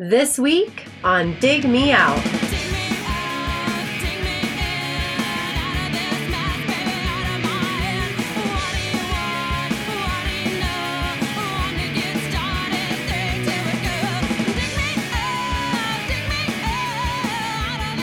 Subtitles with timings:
[0.00, 2.22] This week on Dig Me Out.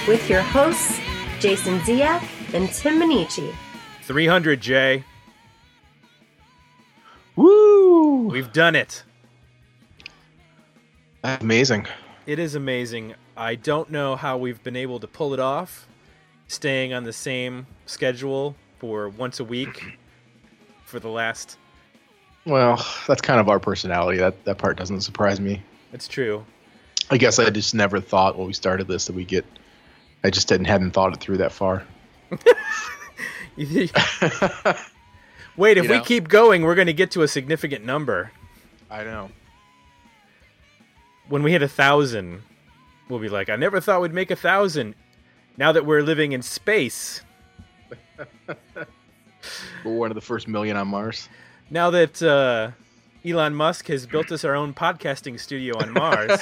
[0.05, 0.99] With your hosts,
[1.39, 2.21] Jason Ziak
[2.53, 3.55] and Tim Minneci.
[4.01, 5.05] 300, Jay.
[7.37, 8.27] Woo!
[8.27, 9.05] We've done it.
[11.25, 11.87] That's amazing.
[12.27, 13.15] It is amazing.
[13.35, 15.87] I don't know how we've been able to pull it off,
[16.47, 19.97] staying on the same schedule for once a week
[20.83, 21.57] for the last.
[22.45, 24.19] Well, that's kind of our personality.
[24.19, 25.63] That that part doesn't surprise me.
[25.93, 26.45] It's true.
[27.09, 29.45] I guess I just never thought when we started this that we get.
[30.23, 31.83] I just didn't hadn't thought it through that far.
[35.57, 38.31] Wait, if You we keep going, we're going to get to a significant number.
[38.91, 39.31] I know.
[41.29, 42.41] When we hit a thousand,
[43.09, 44.95] we'll be like, I never thought we'd make a thousand.
[45.57, 47.21] Now that we're living in space,
[49.83, 51.29] We're one of the first million on Mars.
[51.69, 52.71] now that uh,
[53.29, 56.39] Elon Musk has built us our own podcasting studio on Mars,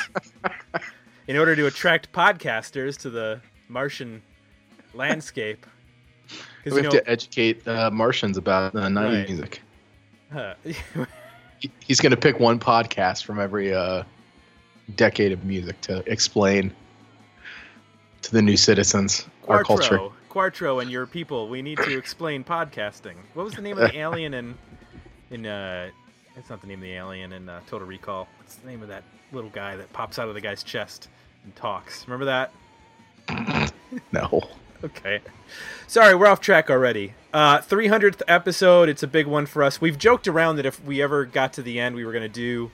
[1.27, 4.21] in order to attract podcasters to the Martian
[4.93, 5.65] landscape.
[6.65, 9.29] We Because you have know, to educate uh, Martians about uh, 90s Right.
[9.29, 9.61] music.
[11.81, 14.03] He's going to pick one podcast from every uh,
[14.91, 16.73] decade of music to explain
[18.21, 19.97] to the new citizens our culture.
[19.97, 23.15] Kuato, Kuato, and your people, we need to explain podcasting.
[23.33, 24.57] What was the name of the alien in
[25.31, 25.89] in uh?
[26.35, 28.27] It's not the name of the alien in uh, Total Recall.
[28.39, 31.09] What's the name of that little guy that pops out of the guy's chest
[31.43, 32.07] and talks?
[32.07, 32.51] Remember that?
[34.11, 34.41] No.
[34.83, 35.21] Okay.
[35.87, 37.13] Sorry, we're off track already.
[37.33, 38.89] Uh, 300th episode.
[38.89, 39.79] It's a big one for us.
[39.79, 42.27] We've joked around that if we ever got to the end, we were going to
[42.27, 42.69] do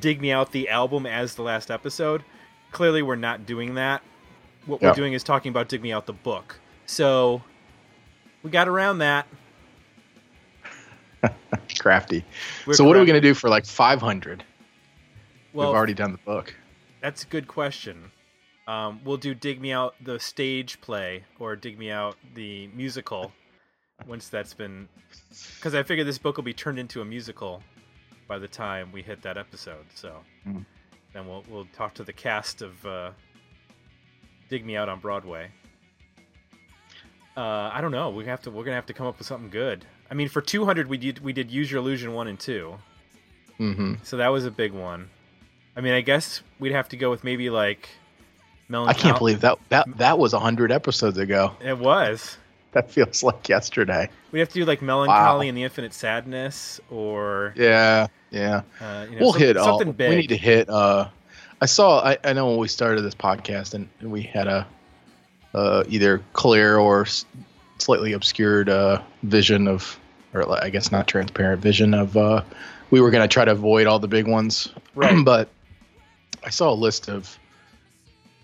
[0.00, 2.22] Dig Me Out the album as the last episode.
[2.72, 4.02] Clearly, we're not doing that.
[4.66, 6.58] What we're doing is talking about Dig Me Out the book.
[6.86, 7.42] So
[8.42, 9.26] we got around that.
[11.78, 12.24] Crafty.
[12.66, 14.44] We're so what are we going to do for like 500?
[15.52, 16.54] Well, We've already done the book.
[17.00, 18.10] That's a good question.
[18.66, 23.32] Um, we'll do Dig Me Out the stage play or Dig Me Out the musical
[24.06, 24.88] once that's been.
[25.56, 27.62] Because I figure this book will be turned into a musical
[28.28, 29.84] by the time we hit that episode.
[29.94, 30.64] So Mhm.
[31.12, 33.10] then we'll we'll talk to the cast of uh,
[34.48, 35.50] Dig Me Out on Broadway.
[37.36, 38.10] Uh, I don't know.
[38.10, 38.50] We have to.
[38.50, 39.84] We're gonna have to come up with something good.
[40.10, 42.76] I mean, for 200, we did we did Use Your Illusion one and two.
[43.58, 45.10] hmm So that was a big one.
[45.76, 47.88] I mean, I guess we'd have to go with maybe like
[48.68, 48.98] Mellon Collie.
[48.98, 51.56] I can't believe that that that was 100 episodes ago.
[51.60, 52.36] it was.
[52.80, 54.08] That feels like yesterday.
[54.32, 55.48] We'd have to do like Mellon Collie Wow.
[55.48, 58.62] and the Infinite Sadness, or Yeah, yeah.
[58.80, 59.84] uh, you know, we'll some- hit all.
[59.84, 60.08] big.
[60.10, 60.68] We need to hit.
[60.68, 61.08] Uh,
[61.60, 62.00] I saw.
[62.04, 64.66] I, I know when we started this podcast, and, and we had a
[65.54, 67.24] uh, either clear or s-
[67.78, 69.98] slightly obscured uh, vision of,
[70.34, 72.16] or I guess not transparent vision of.
[72.16, 72.42] Uh,
[72.90, 75.24] we were going to try to avoid all the big ones, Right.
[75.24, 75.48] but
[76.44, 77.38] I saw a list of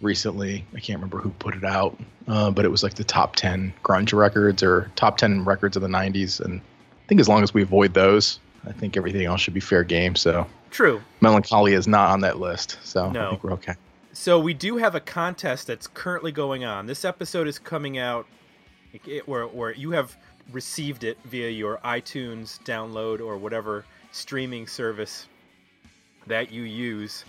[0.01, 0.65] recently.
[0.75, 3.73] I can't remember who put it out, uh, but it was like the top ten
[3.85, 7.53] grunge records or top ten records of the '90s, and I think as long as
[7.55, 10.17] we avoid those, I think everything else should be fair game.
[10.17, 10.47] So.
[10.71, 11.03] True.
[11.21, 13.27] Mellon Collie is not on that list, so No.
[13.27, 13.75] I think we're okay.
[14.13, 16.87] So we do have a contest that's currently going on.
[16.87, 18.27] This episode is coming out,
[19.27, 20.17] where where you have
[20.53, 25.29] received it via your iTunes download or whatever streaming service
[26.27, 27.25] that you use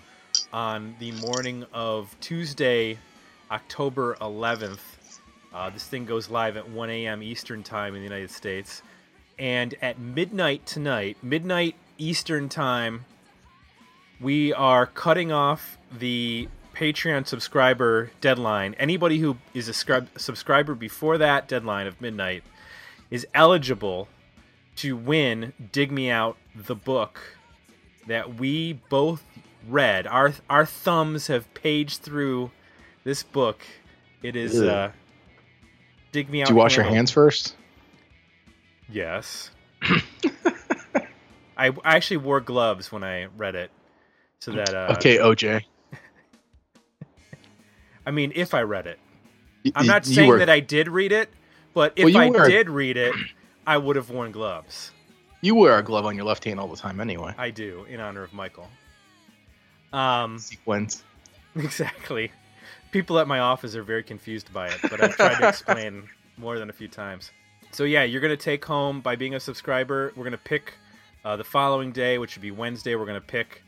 [0.54, 2.98] on the morning of Tuesday,
[3.50, 4.80] October 11th.
[5.54, 7.24] Uh, this thing goes live at 1 a.m.
[7.24, 8.82] Eastern Time in the United States.
[9.38, 13.06] And at midnight tonight, midnight Eastern Time,
[14.20, 18.76] we are cutting off the Patreon subscriber deadline.
[18.80, 19.74] Anybody who is a
[20.18, 22.44] subscriber before that deadline of midnight
[23.10, 24.08] is eligible
[24.78, 27.38] to win Dig Me Out the book
[28.08, 29.24] that we both
[29.68, 30.08] read.
[30.08, 32.52] Our our thumbs have paged through
[33.04, 33.62] this book.
[34.24, 34.70] It is Ew.
[34.70, 34.92] uh
[36.12, 36.48] Dig Me Out.
[36.48, 37.56] Do you wash your hands first?
[38.90, 39.52] Yes.
[41.58, 43.72] I, I actually wore gloves when I read it,
[44.40, 45.62] so that uh, okay, OJ.
[48.06, 49.00] I mean, if I read it,
[49.76, 51.30] I'm not you saying were- that I did read it,
[51.74, 53.14] but if Well, I were- did read it,
[53.66, 54.92] I would have worn gloves.
[55.42, 57.34] you wear a glove on your left hand all the time anyway.
[57.38, 58.70] I do, in honor of Michael.
[59.94, 61.04] Um, Sequence.
[61.56, 62.32] exactly.
[62.92, 66.60] People at my office are very confused by it, but I've tried to explain more
[66.60, 67.32] than a few times.
[67.72, 70.12] So yeah, you're gonna take home by being a subscriber.
[70.16, 70.74] We're gonna pick
[71.24, 72.96] uh, the following day, which would be Wednesday.
[72.96, 73.64] We're gonna pick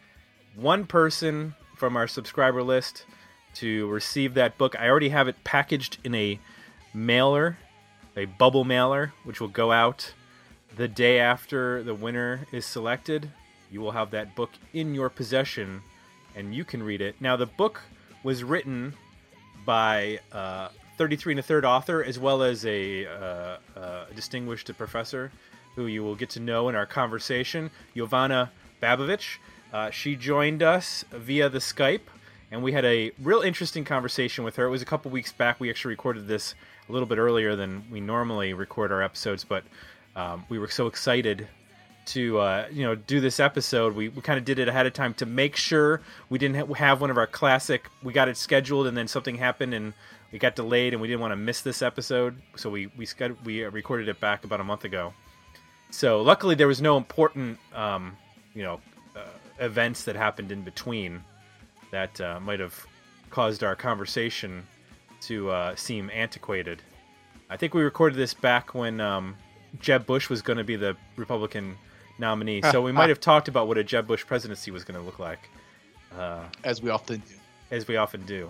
[0.56, 3.06] one person from our subscriber list
[3.56, 4.76] to receive that book.
[4.78, 6.40] I already have it packaged in a
[6.94, 7.58] mailer,
[8.18, 10.14] a bubble mailer, which will go out
[10.76, 13.30] the day after the winner is selected.
[13.72, 15.82] You will have that book in your possession
[16.36, 17.16] and you can read it.
[17.20, 17.82] Now, the book
[18.24, 18.94] was written
[19.66, 25.32] by uh, 33 and a third author as well as a uh, uh, distinguished professor
[25.76, 28.50] who you will get to know in our conversation, Jovana
[28.82, 29.38] Babovic.
[29.72, 32.02] Uh, she joined us via the Skype,
[32.52, 34.66] and we had a real interesting conversation with her.
[34.66, 35.60] It was a couple weeks back.
[35.60, 36.54] We actually recorded this
[36.88, 39.64] a little bit earlier than we normally record our episodes, but
[40.16, 41.48] um, we were so excited
[42.08, 43.96] to uh, you know do this episode.
[43.96, 46.74] We, we kind of did it ahead of time to make sure we didn't ha-
[46.74, 47.88] have one of our classic.
[48.02, 49.94] We got it scheduled, and then something happened, and
[50.32, 52.42] it got delayed, and we didn't want to miss this episode.
[52.56, 53.08] So we we
[53.44, 55.14] we uh, recorded it back about a month ago.
[55.92, 58.18] So luckily, there was no important um,
[58.54, 58.82] you know
[59.16, 59.20] uh,
[59.60, 61.24] events that happened in between
[61.92, 62.86] that uh, might have
[63.30, 64.66] caused our conversation
[65.22, 66.82] to uh, seem antiquated.
[67.50, 69.36] I think we recorded this back when um,
[69.80, 71.78] Jeb Bush was going to be the Republican
[72.20, 75.06] nominee, so we might have talked about what a Jeb Bush presidency was going to
[75.06, 75.50] look like,
[76.18, 77.36] uh, as we often do.
[77.72, 78.50] as we often do.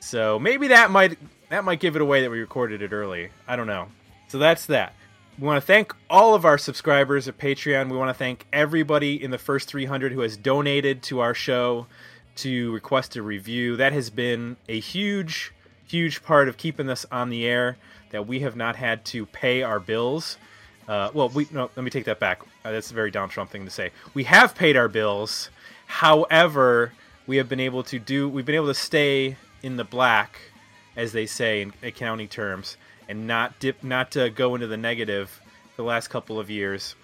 [0.00, 1.18] So maybe that might
[1.50, 3.30] that might give it away that we recorded it early.
[3.46, 3.88] I don't know.
[4.28, 4.94] So that's that.
[5.38, 7.90] We want to thank all of our subscribers at Patreon.
[7.90, 11.86] We want to thank everybody in the first 300 who has donated to our show
[12.36, 13.76] to request a review.
[13.76, 15.52] That has been a huge,
[15.86, 17.76] huge part of keeping us on the air.
[18.10, 20.36] That we have not had to pay our bills.
[20.90, 21.70] Uh, well, we no.
[21.76, 22.42] Let me take that back.
[22.64, 23.92] Uh, that's a very Donald Trump thing to say.
[24.12, 25.48] We have paid our bills.
[25.86, 26.92] However,
[27.28, 28.28] we have been able to do.
[28.28, 30.40] We've been able to stay in the black,
[30.96, 32.76] as they say in accounting terms,
[33.08, 35.40] and not dip, not to go into the negative
[35.76, 36.96] the last couple of years.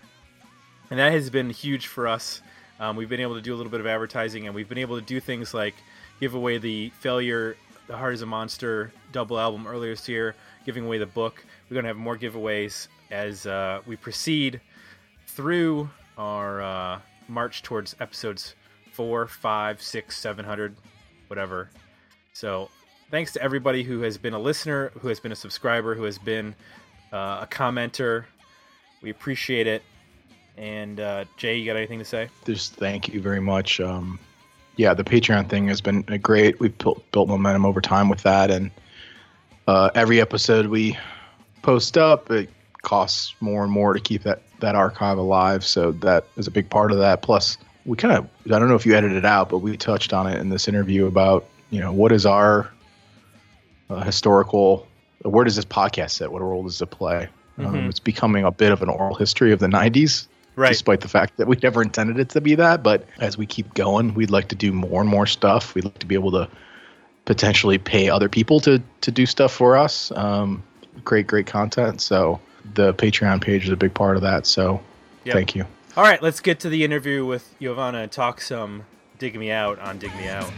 [0.90, 2.42] And that has been huge for us.
[2.80, 4.98] Um, we've been able to do a little bit of advertising, and we've been able
[4.98, 5.76] to do things like
[6.18, 7.56] give away the Failure,
[7.86, 10.34] The Heart is a Monster double album earlier this year,
[10.64, 11.44] giving away the book.
[11.70, 14.60] We're to have more giveaways as uh, we proceed
[15.26, 15.88] through
[16.18, 18.54] our uh, march towards episodes
[18.92, 20.74] four, five, six, seven hundred,
[21.28, 21.70] whatever.
[22.32, 22.70] So,
[23.10, 26.18] thanks to everybody who has been a listener, who has been a subscriber, who has
[26.18, 26.54] been
[27.12, 28.24] uh, a commenter.
[29.02, 29.82] We appreciate it.
[30.56, 32.30] And uh, Jay, you got anything to say?
[32.46, 33.78] Just thank you very much.
[33.78, 34.18] Um,
[34.76, 36.58] yeah, the Patreon thing has been great.
[36.60, 38.70] We've built, built momentum over time with that, and
[39.66, 40.96] uh, every episode we
[41.62, 42.48] post up, it
[42.86, 45.62] costs more and more to keep that that archive alive.
[45.64, 47.20] So that is a big part of that.
[47.20, 50.14] Plus, we kind of I don't know if you edited it out, but we touched
[50.14, 52.70] on it in this interview about you know what is our
[53.90, 54.86] uh, historical
[55.22, 56.30] where does this podcast sit?
[56.30, 57.28] What role does it play?
[57.58, 57.88] Um, Mhm.
[57.88, 60.68] it's becoming a bit of an oral history of the '90s, Right.
[60.68, 62.82] despite the fact that we never intended it to be that.
[62.82, 65.74] But as we keep going, we'd like to do more and more stuff.
[65.74, 66.48] We'd like to be able to
[67.24, 70.12] potentially pay other people to to do stuff for us.
[70.14, 70.62] Um,
[71.04, 72.00] great, great content.
[72.00, 72.40] So
[72.74, 74.46] the Patreon page is a big part of that.
[74.46, 74.80] So
[75.24, 75.34] Yep.
[75.34, 75.66] thank you.
[75.96, 78.84] All right, let's get to the interview with Jovana and talk some
[79.18, 80.50] Dig Me Out on Dig Me Out.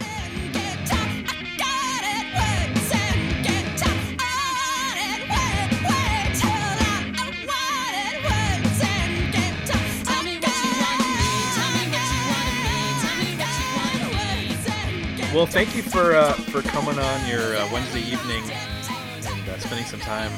[15.34, 19.84] Well, thank you for uh, for coming on your uh, Wednesday evening and uh, spending
[19.86, 20.32] some time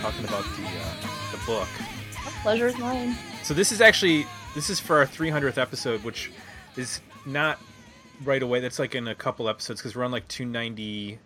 [0.00, 0.62] talking about the
[1.50, 1.66] the.
[2.42, 3.16] Pleasure is mine.
[3.42, 6.30] So this is actually this is for our 300th episode, which
[6.76, 7.58] is not
[8.24, 8.60] right away.
[8.60, 11.18] That's like in a couple episodes because we're on like 290,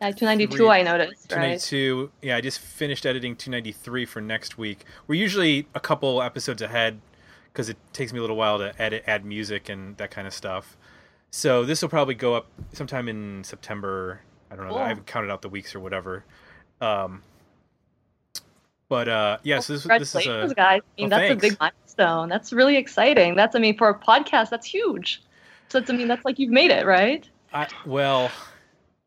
[0.00, 1.60] Yeah, 292 I noticed, right?
[1.60, 2.10] 292.
[2.22, 4.84] Yeah, I just finished editing 293 for next week.
[5.06, 7.00] We're usually a couple episodes ahead
[7.52, 10.34] because it takes me a little while to edit, add music, and that kind of
[10.34, 10.76] stuff.
[11.30, 14.20] So this will probably go up sometime in September.
[14.50, 14.72] I don't know.
[14.72, 14.82] Cool.
[14.82, 16.24] I haven't counted out the weeks or whatever.
[16.80, 17.22] Um,
[18.88, 20.80] but uh, yeah, so this, this is a guys.
[20.98, 21.44] I mean, Oh, that's thanks.
[21.44, 22.28] a big milestone.
[22.28, 23.34] That's really exciting.
[23.36, 25.22] That's, I mean, for a podcast, that's huge.
[25.68, 27.28] So, it's, I mean, that's like you've made it, right?
[27.52, 28.30] I, well,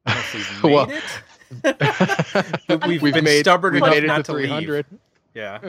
[0.05, 1.03] I don't know if we've Well, it.
[2.87, 4.47] We've, We've been made- stubborn we enough made it not to to leave.
[4.47, 4.85] 300.
[5.33, 5.59] Yeah,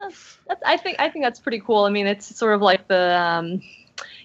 [0.00, 1.84] That's, I think I think that's pretty cool.
[1.84, 3.62] I mean, it's sort of like the, um,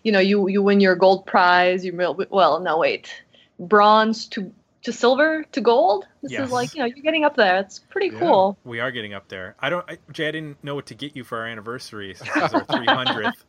[0.04, 1.86] you know, you you win your gold prize.
[1.86, 1.94] You
[2.30, 3.14] well, no, wait,
[3.60, 4.52] bronze to
[4.84, 6.06] to silver to gold.
[6.22, 6.48] This Yes.
[6.48, 7.58] is like you know you're getting up there.
[7.60, 8.20] It's pretty Yeah.
[8.20, 8.58] cool.
[8.64, 9.56] we are getting up there.
[9.60, 12.14] I don't, I, Jay, I didn't know what to get you for our anniversary.
[12.16, 13.34] Since it was our 300th.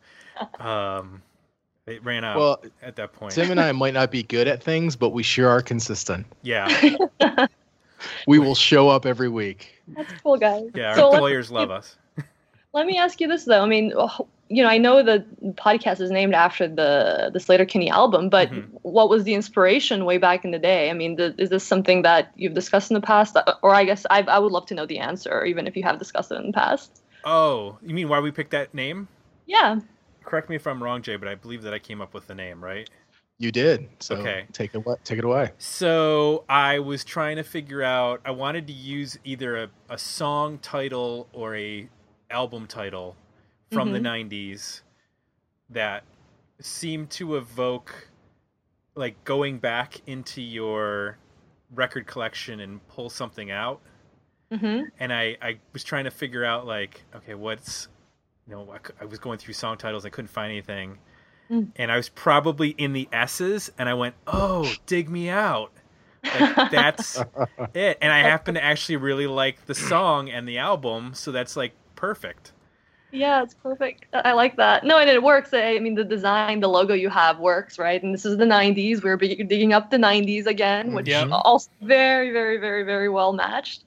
[0.59, 1.21] Um,
[1.85, 3.33] it ran out Well, at that point.
[3.33, 6.25] Tim and I might not be good at things, but we sure are consistent.
[6.41, 6.67] yeah,
[8.27, 9.81] We will show up every week.
[9.89, 10.63] That's cool, guys.
[10.73, 10.89] yeah.
[10.91, 11.95] Our So let's- employers love us.
[12.73, 13.61] Let me ask you this though.
[13.61, 15.25] I mean, oh, you know, I know the
[15.65, 18.69] podcast is named after the the Sleater-Kinney album, but Mhm.
[18.81, 20.89] what was the inspiration way back in the day?
[20.89, 23.83] I mean, the, is this something that you've discussed in the past, Uh, or I
[23.85, 26.35] guess I I would love to know the answer, even if you have discussed it
[26.35, 27.01] in the past.
[27.23, 29.07] Oh, you mean why we picked that name?
[29.45, 29.79] Yeah.
[30.25, 32.35] Correct me if I'm wrong, Jay, but I believe that I came up with the
[32.35, 32.89] name, right?
[33.39, 33.89] You did.
[33.99, 34.45] So Okay.
[34.53, 35.51] take it take it away.
[35.57, 38.21] So I was trying to figure out.
[38.23, 41.89] I wanted to use either a, a song title or a
[42.29, 43.15] album title
[43.71, 44.03] from the Mhm.
[44.03, 44.81] '90s
[45.69, 46.03] that
[46.59, 48.09] seem to evoke,
[48.95, 51.17] like going back into your
[51.73, 53.81] record collection and pull something out.
[54.51, 57.87] hmm And I I was trying to figure out like, okay, what's
[58.47, 60.05] you know, I, I was going through song titles.
[60.05, 60.99] I couldn't find anything.
[61.49, 61.71] Mm.
[61.75, 65.71] And I was probably in the S's, and I went, "Oh, dig me out!"
[66.33, 67.25] Like that's
[67.73, 67.97] it.
[68.01, 71.73] And I happen to actually really like the song and the album, so that's like
[71.95, 72.53] perfect.
[73.11, 74.05] Yeah, it's perfect.
[74.13, 74.83] I I like that.
[74.83, 75.53] No, and it works.
[75.53, 78.01] I I mean, the design, the logo you have works, right?
[78.01, 79.03] And this is the 90s.
[79.03, 81.29] We're be- digging up the 90s again, which Yep.
[81.31, 83.83] also very, very, very, very well matched.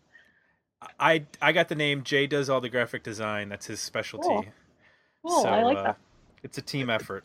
[1.01, 2.03] I I got the name.
[2.03, 3.49] Jay does all the graphic design.
[3.49, 4.29] That's his specialty.
[4.29, 4.45] Cool.
[5.27, 5.43] Cool.
[5.43, 5.97] so I like uh, that.
[6.43, 7.25] it's a team effort.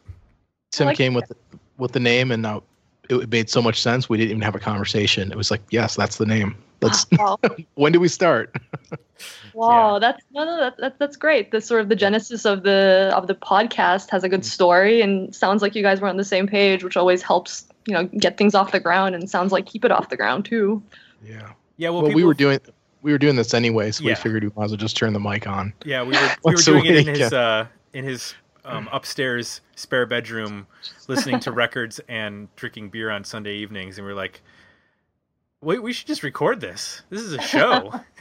[0.71, 1.35] Tim like came with the,
[1.77, 2.61] with the name, and uh,
[3.09, 4.07] it made so much sense.
[4.07, 5.31] We didn't even have a conversation.
[5.31, 6.55] It was like, yes, that's the name.
[6.81, 7.05] Let's.
[7.11, 7.37] wow,
[7.75, 8.55] when do we start?
[9.53, 11.51] wow that's no, no, that, that, that's great.
[11.51, 15.33] The sort of the genesis of the of the podcast has a good story, and
[15.35, 18.37] sounds like you guys were on the same page, which always helps you know get
[18.37, 20.81] things off the ground, and sounds like keep it off the ground too.
[21.25, 21.51] Yeah.
[21.77, 21.89] Yeah.
[21.89, 22.59] Well, Well, we people- were doing
[23.01, 24.11] we were doing this anyway, so Yeah.
[24.11, 25.73] we figured we might as well just turn the mic on.
[25.85, 28.33] Yeah, we were we were Once a doing it in week, his uh, in his
[28.65, 30.67] um, upstairs spare bedroom,
[31.07, 34.41] listening to records and drinking beer on Sunday evenings, and we are like,
[35.61, 37.03] "Wait, we should just record this.
[37.09, 38.01] This is a show."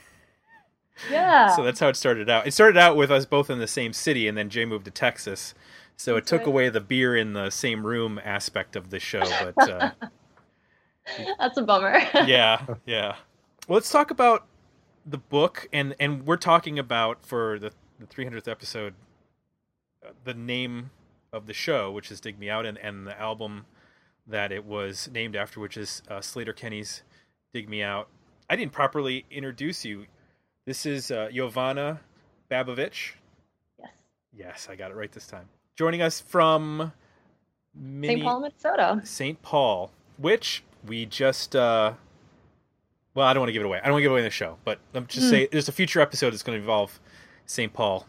[1.10, 1.54] Yeah.
[1.54, 2.46] so that's how it started out.
[2.46, 4.90] It started out with us both in the same city, and then Jay moved to
[4.90, 5.54] Texas.
[5.96, 6.48] So it took right.
[6.48, 9.22] away the beer in the same room aspect of the show,
[9.54, 9.90] but uh,
[11.38, 11.98] that's a bummer.
[12.26, 13.16] yeah, yeah.
[13.66, 14.46] Well, let's talk about
[15.04, 18.94] the book, and and we're talking about for the the 300th episode,
[20.06, 20.90] uh, the name
[21.32, 23.66] of the show, which is "Dig Me Out," and and the album
[24.24, 27.02] that it was named after, which is uh, Sleater-Kinney's
[27.52, 28.08] "Dig Me Out."
[28.50, 30.06] I didn't properly introduce you.
[30.64, 31.98] This is uh, Jovana
[32.50, 33.12] Babovic.
[33.78, 33.88] yes.
[34.36, 35.48] Yes, I got it right this time.
[35.76, 36.92] Joining us from
[37.74, 38.22] Mini- St.
[38.24, 39.00] Paul, Minnesota.
[39.04, 39.42] St.
[39.42, 41.92] Paul, which we just uh
[43.14, 43.78] well, I don't want to give it away.
[43.78, 45.30] I don't want to give away the show, but let me just Hmm.
[45.30, 47.00] say there's a future episode that's going to involve
[47.46, 47.72] St.
[47.72, 48.06] Paul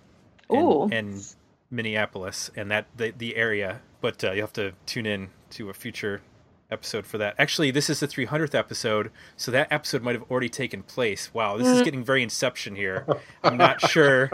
[0.50, 1.36] and, and
[1.72, 5.74] Minneapolis and that the, the area, but uh, you have to tune in to a
[5.74, 6.22] future
[6.72, 7.36] episode for that.
[7.38, 11.34] Actually, this is the 300th episode, so that episode might have already taken place.
[11.34, 11.86] Wow, this is Mm.
[11.86, 13.06] getting very Inception here.
[13.44, 14.30] I'm not sure,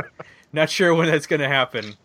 [0.53, 1.95] not sure when that's going to happen.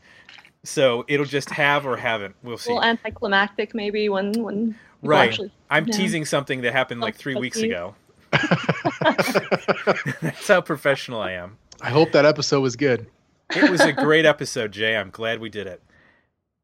[0.65, 2.37] So it'll just have or haven't.
[2.43, 2.71] We'll a see.
[2.71, 5.31] little anticlimactic maybe when when Right.
[5.31, 5.97] actually I'm Yeah.
[5.97, 7.95] teasing something that happened like three weeks ago.
[10.21, 11.57] That's how professional I am.
[11.81, 13.07] I hope that episode was good.
[13.57, 14.97] It was a great episode, Jay.
[14.97, 15.83] I'm glad we did it.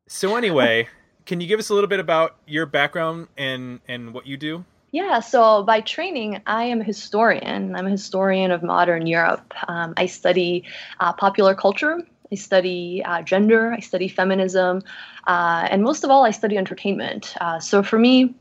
[0.08, 0.88] So anyway,
[1.26, 4.64] can you give us a little bit about your background and and what you do?
[4.92, 7.75] Yeah, so by training, I am a historian.
[7.76, 9.52] I'm a historian of modern Europe.
[9.68, 10.64] Um, I study
[11.00, 12.00] uh, popular culture,
[12.33, 14.83] I study uh, gender, I study feminism,
[15.26, 17.35] uh, and most of all, I study entertainment.
[17.40, 18.35] Uh, so for me,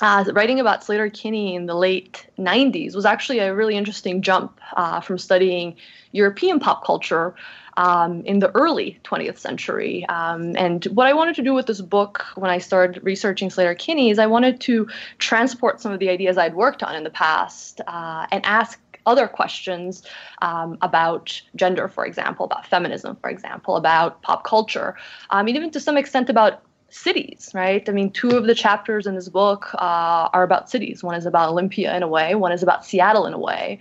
[0.00, 5.00] uh, writing about Sleater-Kinney in the late 90s was actually a really interesting jump uh,
[5.00, 5.76] from studying
[6.10, 7.34] European pop culture
[7.76, 10.06] um, in the early 20th century.
[10.06, 14.10] Um, and what I wanted to do with this book when I started researching Sleater-Kinney
[14.10, 14.88] is I wanted to
[15.18, 19.26] transport some of the ideas I'd worked on in the past uh, and ask other
[19.26, 20.02] questions
[20.42, 24.96] um, about gender, for example, about feminism, for example, about pop culture,
[25.30, 26.62] um, and even to some extent about
[26.92, 27.88] cities, right?
[27.88, 31.02] I mean, two of the chapters in this book uh, are about cities.
[31.02, 33.78] One is about Olympia in a way, one is about Seattle in a way.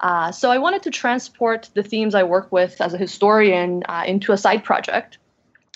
[0.00, 4.04] Uh, so I wanted to transport the themes I work with as a historian uh,
[4.06, 5.18] into a side project.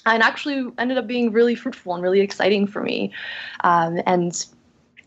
[0.06, 3.12] And actually ended up being really fruitful and really exciting for me.
[3.60, 4.46] Um, and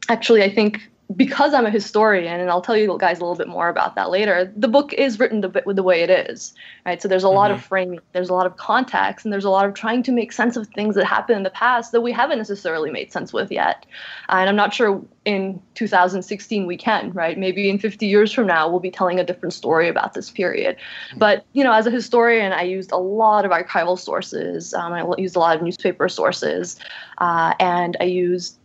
[0.09, 3.47] actually, I think because I'm a historian, and I'll tell you guys a little bit
[3.47, 6.53] more about that later, the book is written the, bit with the way it is,
[6.85, 7.01] right?
[7.01, 9.65] So there's a lot of framing, there's a lot of context, and there's a lot
[9.65, 12.37] of trying to make sense of things that happened in the past that we haven't
[12.37, 13.85] necessarily made sense with yet.
[14.29, 17.37] And I'm not sure in 2016 we can, right?
[17.37, 20.77] Maybe in 50 years from now we'll be telling a different story about this period.
[21.17, 24.73] But you know, as a historian, I used a lot of archival sources.
[24.73, 26.79] Um, I used a lot of newspaper sources,
[27.17, 28.57] uh, and I used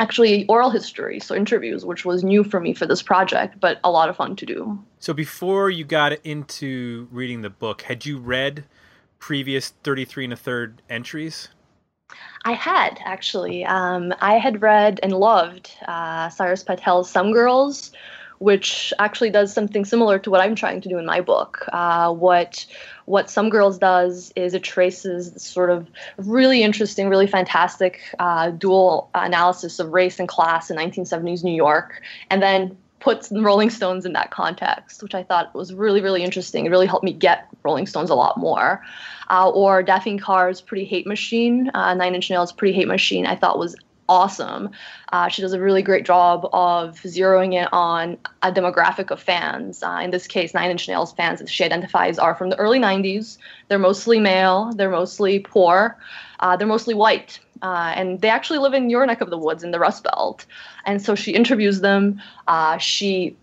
[0.00, 3.90] actually oral history, so interviews, which was new for me for this project, but a
[3.90, 4.82] lot of fun to do.
[4.98, 8.64] So before you got into reading the book, had you read
[9.18, 11.48] previous 33 and a third entries?
[12.44, 13.64] I had actually.
[13.64, 17.92] Um, I had read and loved uh, Cyrus Patell's Some Girls,
[18.38, 21.68] which actually does something similar to what I'm trying to do in my book.
[21.72, 22.64] Uh, what
[23.10, 29.10] what Some Girls does is it traces sort of really interesting, really fantastic uh, dual
[29.14, 32.00] analysis of race and class in 1970s New York,
[32.30, 36.22] and then puts the Rolling Stones in that context, which I thought was really, really
[36.22, 36.66] interesting.
[36.66, 38.80] It really helped me get Rolling Stones a lot more.
[39.28, 43.34] Uh, or Daphne Carr's Pretty Hate Machine, uh, Nine Inch Nails' Pretty Hate Machine, I
[43.34, 43.74] thought was
[44.10, 44.70] awesome.
[45.12, 49.82] Uh, she does a really great job of zeroing in on a demographic of fans.
[49.82, 52.80] Uh, in this case, Nine Inch Nails fans that she identifies are from the early
[52.80, 53.38] 90s.
[53.68, 55.96] They're mostly male, they're mostly poor,
[56.40, 57.38] uh, they're mostly white.
[57.62, 60.44] Uh, and they actually live in your neck of the woods in the Rust Belt.
[60.86, 62.20] And so she interviews them.
[62.48, 63.36] Uh, she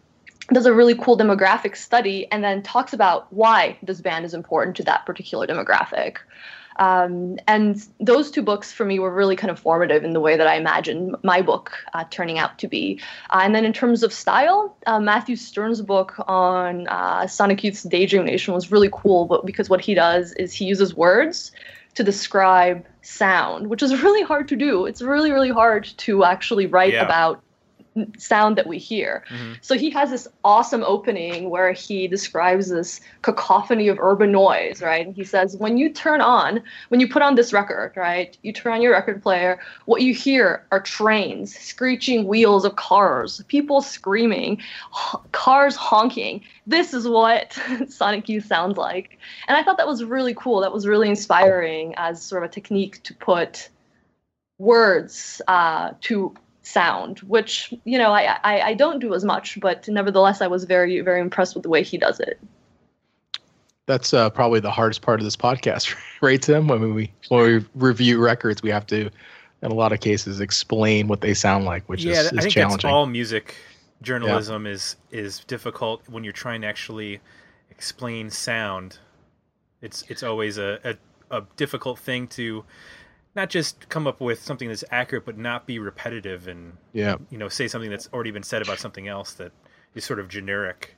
[0.51, 4.75] does a really cool demographic study and then talks about why this band is important
[4.77, 6.17] to that particular demographic.
[6.77, 10.37] Um, and those two books for me were really kind of formative in the way
[10.37, 12.99] that I imagined my book uh, turning out to be.
[13.31, 17.83] Uh, and then in terms of style, uh, Matthew Stern's book on uh, Sonic Youth's
[17.83, 21.51] Daydream Nation was really cool, but because what he does is he uses words
[21.95, 24.85] to describe sound, which is really hard to do.
[24.85, 27.03] It's really, really hard to actually write yeah.
[27.03, 27.41] about
[28.17, 29.23] sound that we hear.
[29.29, 29.53] Mm-hmm.
[29.61, 35.05] So he has this awesome opening where he describes this cacophony of urban noise, right?
[35.05, 38.53] And he says, when you turn on, when you put on this record, right, you
[38.53, 43.81] turn on your record player, what you hear are trains, screeching wheels of cars, people
[43.81, 44.59] screaming,
[44.95, 46.41] h- cars honking.
[46.65, 47.57] This is what
[47.89, 49.17] Sonic Youth sounds like.
[49.47, 50.61] And I thought that was really cool.
[50.61, 53.69] That was really inspiring as sort of a technique to put
[54.57, 56.35] words uh, to
[56.67, 60.65] sound, which you know I, I, I don't do as much, but nevertheless I was
[60.65, 62.39] very very impressed with the way he does it.
[63.85, 66.67] That's uh, probably the hardest part of this podcast, right, Tim?
[66.67, 69.09] When we when we review records, we have to,
[69.61, 72.41] in a lot of cases, explain what they sound like, which yeah, is, is I
[72.41, 72.77] think challenging.
[72.77, 73.55] That's all music
[74.01, 74.73] journalism yeah.
[74.73, 77.19] is is difficult when you're trying to actually
[77.71, 78.99] explain sound.
[79.81, 80.79] It's it's always a,
[81.31, 82.65] a, a difficult thing to
[83.37, 87.37] not just come up with something that's accurate, but not be repetitive and yeah, you
[87.37, 89.53] know, say something that's already been said about something else that
[89.95, 90.97] is sort of generic.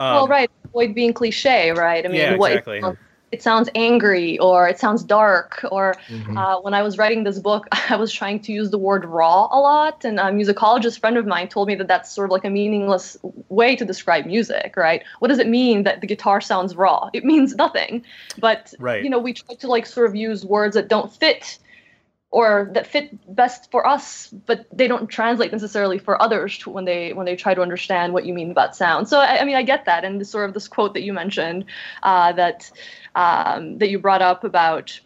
[0.00, 2.04] Um, well, right, avoid being cliche, right?
[2.04, 2.82] I mean, yeah, what, exactly.
[3.30, 6.38] it sounds angry or it sounds dark or mm-hmm.
[6.38, 9.48] uh, when i was writing this book i was trying to use the word raw
[9.50, 12.44] a lot and a musicologist friend of mine told me that that's sort of like
[12.44, 13.16] a meaningless
[13.48, 17.24] way to describe music right what does it mean that the guitar sounds raw it
[17.24, 18.04] means nothing
[18.38, 19.02] but right.
[19.02, 21.58] you know we try to like sort of use words that don't fit
[22.30, 27.12] or that fit best for us but they don't translate necessarily for others when they
[27.12, 29.08] when they try to understand what you mean about sound.
[29.08, 31.64] So i, I mean i get that and sort of this quote that you mentioned
[32.02, 32.70] uh, that
[33.14, 35.00] um, that you brought up about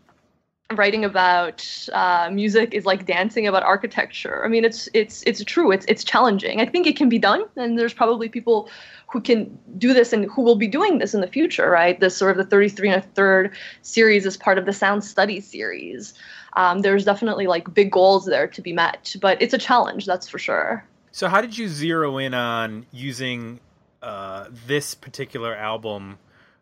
[0.76, 4.44] writing about uh, music is like dancing about architecture.
[4.44, 5.72] I mean, it's it's it's true.
[5.72, 6.60] It's it's challenging.
[6.60, 8.68] I think it can be done, and there's probably people
[9.08, 11.70] who can do this and who will be doing this in the future.
[11.70, 11.98] Right?
[11.98, 15.40] This sort of the 33 and a third series is part of the sound study
[15.40, 16.14] series
[16.54, 20.28] um, there's definitely like big goals there to be met, but it's a challenge, that's
[20.28, 20.84] for sure.
[21.12, 23.60] So, how did you zero in on using
[24.02, 26.18] uh, this particular album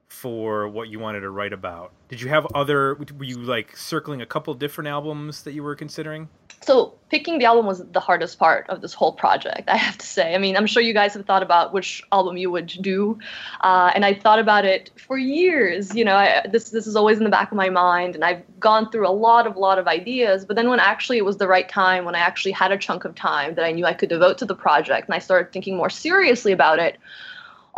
[0.09, 1.93] for what you wanted to write about?
[2.09, 2.95] Did you have other?
[2.95, 6.29] Were you like circling a couple different albums that you were considering?
[6.63, 10.07] So picking the album was the hardest part of this whole project, I have to
[10.07, 10.35] say.
[10.35, 13.19] I mean, I'm sure you guys have thought about which album you would do,
[13.61, 15.95] uh, and I thought about it for years.
[15.95, 18.43] You know, I, this this is always in the back of my mind, and I've
[18.59, 20.45] gone through a lot of lot of ideas.
[20.45, 23.05] But then when actually it was the right time, when I actually had a chunk
[23.05, 25.77] of time that I knew I could devote to the project, and I started thinking
[25.77, 26.99] more seriously about it,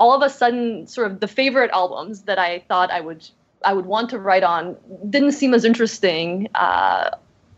[0.00, 3.28] all of a sudden, sort of the favorite albums that I thought I would
[3.62, 4.76] I would want to write on
[5.10, 7.10] didn't seem as interesting uh,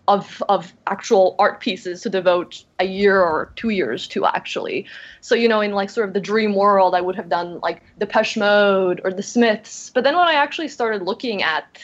[0.09, 4.87] of of actual art pieces to devote a year or two years to actually.
[5.21, 7.81] So you know, in like sort of the dream world, I would have done like
[7.99, 9.91] Depeche Mode or the Smiths.
[9.95, 11.79] But then when I actually started looking at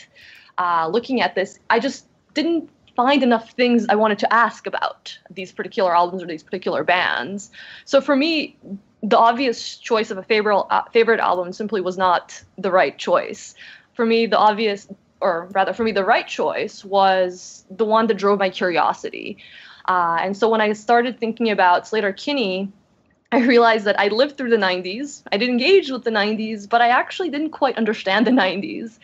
[0.58, 5.16] uh, looking at this, I just didn't find enough things I wanted to ask about
[5.30, 7.52] these particular albums or these particular bands.
[7.84, 8.56] So for me,
[9.02, 13.54] the obvious choice of a favorite uh, favorite album simply was not the right choice.
[13.94, 14.88] For me, the obvious,
[15.20, 19.38] or rather, for me, the right choice was the one that drove my curiosity.
[19.86, 22.70] Uh, and so when I started thinking about Sleater-Kinney,
[23.32, 25.22] I realized that I lived through the 90s.
[25.30, 28.98] I did engage with the 90s, but I actually didn't quite understand the 90s.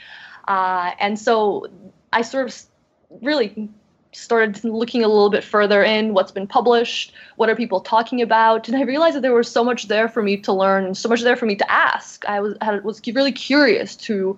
[0.49, 1.67] Uh, and so
[2.13, 3.69] I sort of really
[4.15, 8.69] started looking a little bit further in what's been published, what are people talking about,
[8.69, 11.23] and I realized that there was so much there for me to learn, so much
[11.23, 12.25] there for me to ask.
[12.27, 14.37] I was was really curious to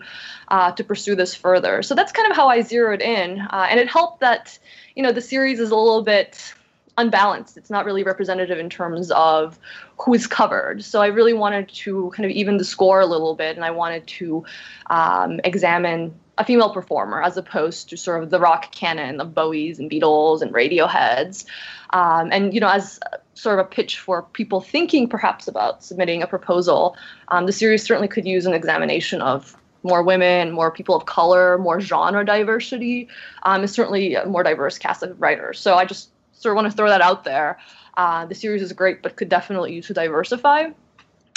[0.48, 1.82] uh, to pursue this further.
[1.82, 4.58] So that's kind of how I zeroed in, uh, and it helped that
[4.94, 6.54] you know the series is a little bit
[6.98, 7.56] unbalanced.
[7.56, 9.58] It's not really representative in terms of
[9.98, 10.82] who is covered.
[10.82, 13.70] So I really wanted to kind of even the score a little bit, and I
[13.70, 14.44] wanted to
[14.88, 19.79] um, examine a female performer as opposed to sort of the rock canon of Bowies
[19.79, 21.46] and Beatles and Radioheads.
[21.90, 23.01] Um, and you know, as
[23.35, 26.96] sort of a pitch for people thinking perhaps about submitting a proposal,
[27.29, 31.59] um, the series certainly could use an examination of more women, more people of color,
[31.59, 33.09] more genre diversity.
[33.44, 35.61] Um, is certainly a more diverse cast of writers.
[35.61, 37.59] So I just sort of want to throw that out there.
[37.96, 40.70] Uh, the series is great, but could definitely use to diversify.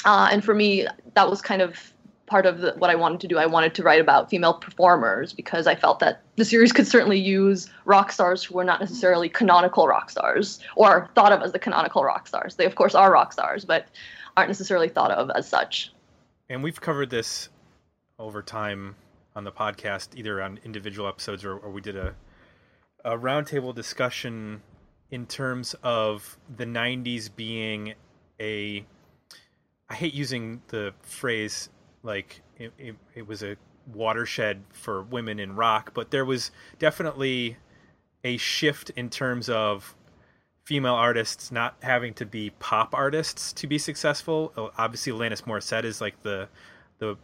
[0.04, 1.94] Uh, and for me, that was kind of
[2.30, 3.38] part of the, what I wanted to do.
[3.38, 7.20] I wanted to write about female performers because I felt that the series could certainly
[7.20, 11.60] use rock stars who were not necessarily canonical rock stars or thought of as the
[11.60, 12.56] canonical rock stars.
[12.56, 13.88] They, of course, are rock stars, but
[14.38, 15.92] aren't necessarily thought of as such.
[16.48, 17.50] And we've covered this
[18.18, 18.96] over time
[19.36, 22.15] on the podcast, either on individual episodes or, or we did a,
[23.04, 24.62] a roundtable discussion
[25.12, 27.96] in terms of the 90s being
[28.39, 28.86] a
[29.89, 31.70] I hate using the phrase
[32.04, 33.58] like it, it, it, was a
[33.94, 37.58] watershed for women in rock, but there was definitely
[38.24, 39.96] a shift in terms of
[40.64, 44.54] female artists not having to be pop artists to be successful.
[44.78, 46.48] Obviously, Alanis Morissette is like the
[47.00, 47.18] the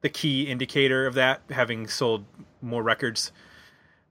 [0.00, 2.24] the key indicator of that, having sold
[2.62, 3.32] more records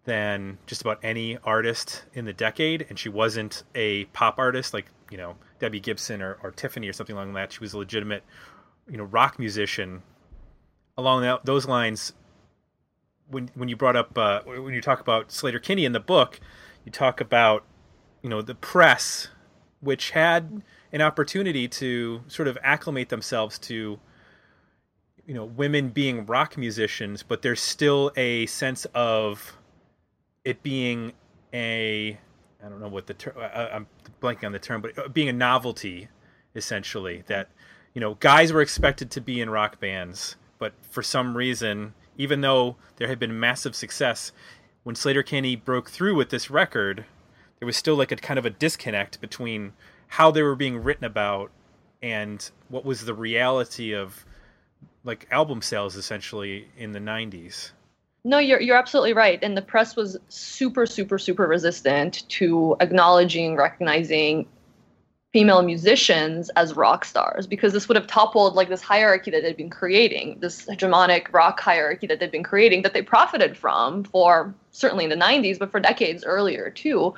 [0.06, 4.86] than just about any artist in the decade, and she wasn't a pop artist like
[5.12, 7.52] you know Debbie Gibson or, or Tiffany or something like that.
[7.52, 8.24] She was a legitimate,
[8.90, 10.04] you know, rock musician.
[10.98, 12.14] Along that, those lines,
[13.30, 16.40] when when you brought up uh, when you talk about Sleater-Kinney in the book,
[16.86, 17.64] you talk about
[18.22, 19.30] you know the press,
[19.80, 24.00] which had an opportunity to sort of acclimate themselves to
[25.26, 29.58] you know women being rock musicians, but there's still a sense of
[30.44, 31.14] it being
[31.54, 32.18] a
[32.64, 33.88] I don't know what the term I'm
[34.22, 36.08] blanking on the term, but uh, being a novelty
[36.56, 37.50] essentially that
[37.98, 42.42] you know guys were expected to be in rock bands, but for some reason, even
[42.42, 44.32] though there had been massive success,
[44.84, 47.06] when Sleater-Kinney broke through with this record,
[47.58, 49.74] there was still like a kind of a disconnect between
[50.10, 51.50] how they were being written about
[52.04, 54.24] and what was the reality of
[55.04, 57.72] like album sales essentially in the 90s.
[58.24, 59.40] No, you're you're absolutely right.
[59.42, 64.46] And the press was super, super, super resistant to acknowledging, recognizing
[65.38, 69.56] female musicians as rock stars because this would have toppled like this hierarchy that they'd
[69.56, 74.52] been creating, this hegemonic rock hierarchy that they'd been creating that they profited from for
[74.72, 77.14] certainly in the 90s, but for decades earlier too.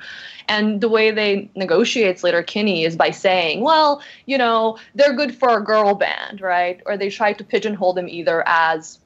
[0.48, 5.56] And the way they negotiate Sleater-Kinney is by saying, well, you know, they're good for
[5.56, 6.82] a girl band, right?
[6.84, 8.98] Or they try to pigeonhole them either as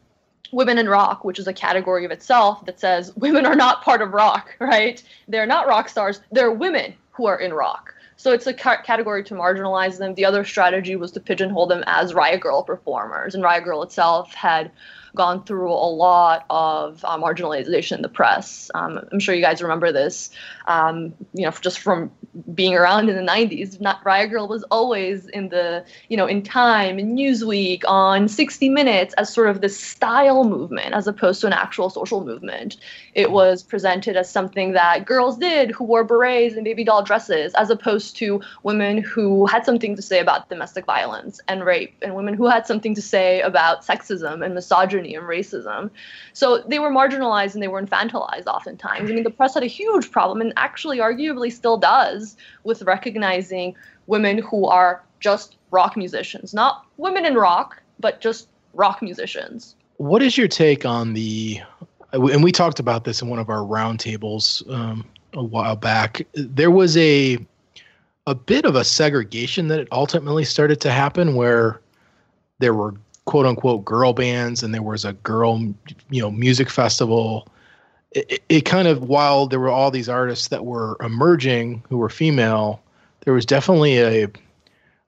[0.50, 4.03] women in rock, which is a category of itself that says women are not part
[4.03, 5.00] of rock, right?
[5.29, 6.20] They're not rock stars.
[6.33, 7.94] They're women who are in rock.
[8.16, 10.14] So it's a ca- category to marginalize them.
[10.14, 13.35] The other strategy was to pigeonhole them as Riot Grrrl performers.
[13.35, 14.70] And Riot Grrrl itself had
[15.14, 18.70] gone through a lot of uh, marginalization in the press.
[18.74, 20.31] Um, I'm sure you guys remember this,
[20.66, 22.11] um, you know, just from
[22.55, 23.81] being around in the 90s.
[23.81, 28.68] Not Riot Grrrl was always in the, you know, in Time and Newsweek on 60
[28.68, 32.77] Minutes as sort of this style movement as opposed to an actual social movement.
[33.14, 37.55] It was presented as something that girls did who wore berets and baby doll dresses,
[37.55, 42.14] as opposed to women who had something to say about domestic violence and rape, and
[42.16, 45.90] women who had something to say about sexism and misogyny and racism.
[46.32, 49.10] So they were marginalized and they were infantilized oftentimes.
[49.10, 53.74] I mean, the press had a huge problem and actually, arguably, still does with recognizing
[54.06, 59.74] women who are just rock musicians, not women in rock, but just rock musicians.
[59.96, 61.60] What is your take on the?
[62.12, 66.26] And we talked about this in one of our roundtables um, a while back.
[66.34, 67.38] There was a
[68.26, 71.80] a bit of a segregation that ultimately started to happen where
[72.58, 75.60] there were quote unquote girl bands and there was a girl
[76.10, 77.48] you know music festival.
[78.12, 82.08] It, it, kind of while there were all these artists that were emerging who were
[82.08, 82.80] female
[83.24, 84.28] there was definitely a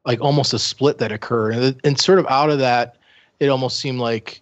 [0.05, 1.55] like almost a split that occurred.
[1.55, 2.97] And, and sort of out of that
[3.41, 4.41] it almost seemed like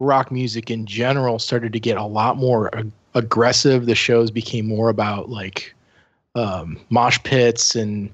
[0.00, 3.86] rock music in general started to get a lot more ag- aggressive.
[3.86, 5.74] The shows became more about like
[6.34, 8.10] um, mosh pits and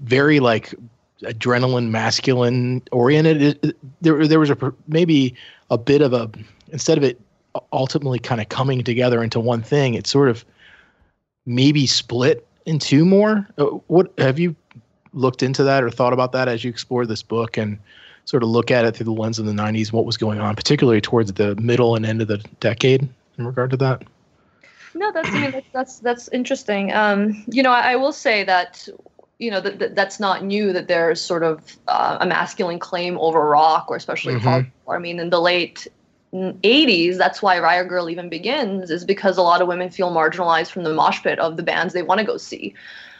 [0.00, 0.74] very like
[1.22, 5.34] adrenaline masculine oriented there there was a maybe
[5.70, 6.30] a bit of a
[6.72, 7.20] instead of it
[7.72, 10.44] ultimately kind of coming together into one thing it sort of
[11.46, 13.46] maybe split in two more.
[13.58, 14.54] Uh, what have you
[15.12, 17.78] looked into that or thought about that as you explore this book and
[18.24, 20.54] sort of look at it through the lens of the 90s, what was going on,
[20.54, 23.08] particularly towards the middle and end of the decade
[23.38, 24.02] in regard to that?
[24.94, 26.92] No, that's I mean that's that's, that's interesting.
[26.92, 28.86] Um, you know, I, I, will say that
[29.42, 33.18] you know that, that that's not new that there's sort of uh, a masculine claim
[33.18, 34.44] over rock or especially mm-hmm.
[34.44, 34.66] pop.
[34.88, 35.88] I mean, in the late
[36.32, 40.70] 80s, that's why Riot Grrrl even begins, is because a lot of women feel marginalized
[40.70, 42.74] from the mosh pit of the bands they want to go see.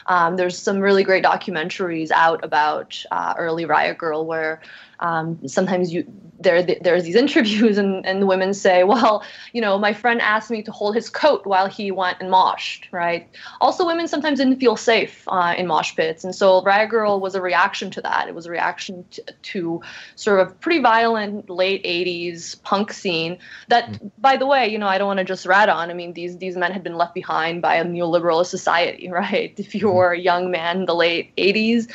[0.07, 4.61] Um, there's some really great documentaries out about uh, early Riot Grrrl where
[5.03, 6.07] um, sometimes you
[6.43, 10.51] there there's these interviews and, and the women say, well, you know, my friend asked
[10.51, 13.29] me to hold his coat while he went and moshed, right?
[13.61, 17.35] Also, women sometimes didn't feel safe uh, in mosh pits, and so Riot Grrrl was
[17.35, 18.29] a reaction to that.
[18.29, 19.83] It was a reaction to, to
[20.17, 23.39] sort of pretty violent late '80s punk scene.
[23.69, 24.11] That, mm.
[24.19, 25.91] by the way, you know, I don't want to just rat on.
[25.91, 29.55] I mean, these these men had been left behind by a neoliberal society, right?
[29.57, 29.97] If you mm-hmm.
[29.97, 31.91] were a young man in the late '80s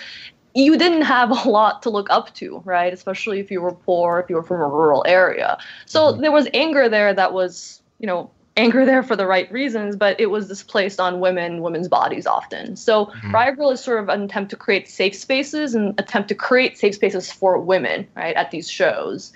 [0.58, 2.92] you didn't have a lot to look up to, right?
[2.92, 5.58] Especially if you were poor, if you were from a rural area.
[5.86, 6.22] So mm-hmm.
[6.22, 10.20] there was anger there that was, you know, anger there for the right reasons, but
[10.20, 12.76] it was displaced on women, women's bodies often.
[12.76, 13.36] So mm-hmm.
[13.36, 16.76] Riot Grrrl is sort of an attempt to create safe spaces and attempt to create
[16.76, 19.32] safe spaces for women, right, at these shows.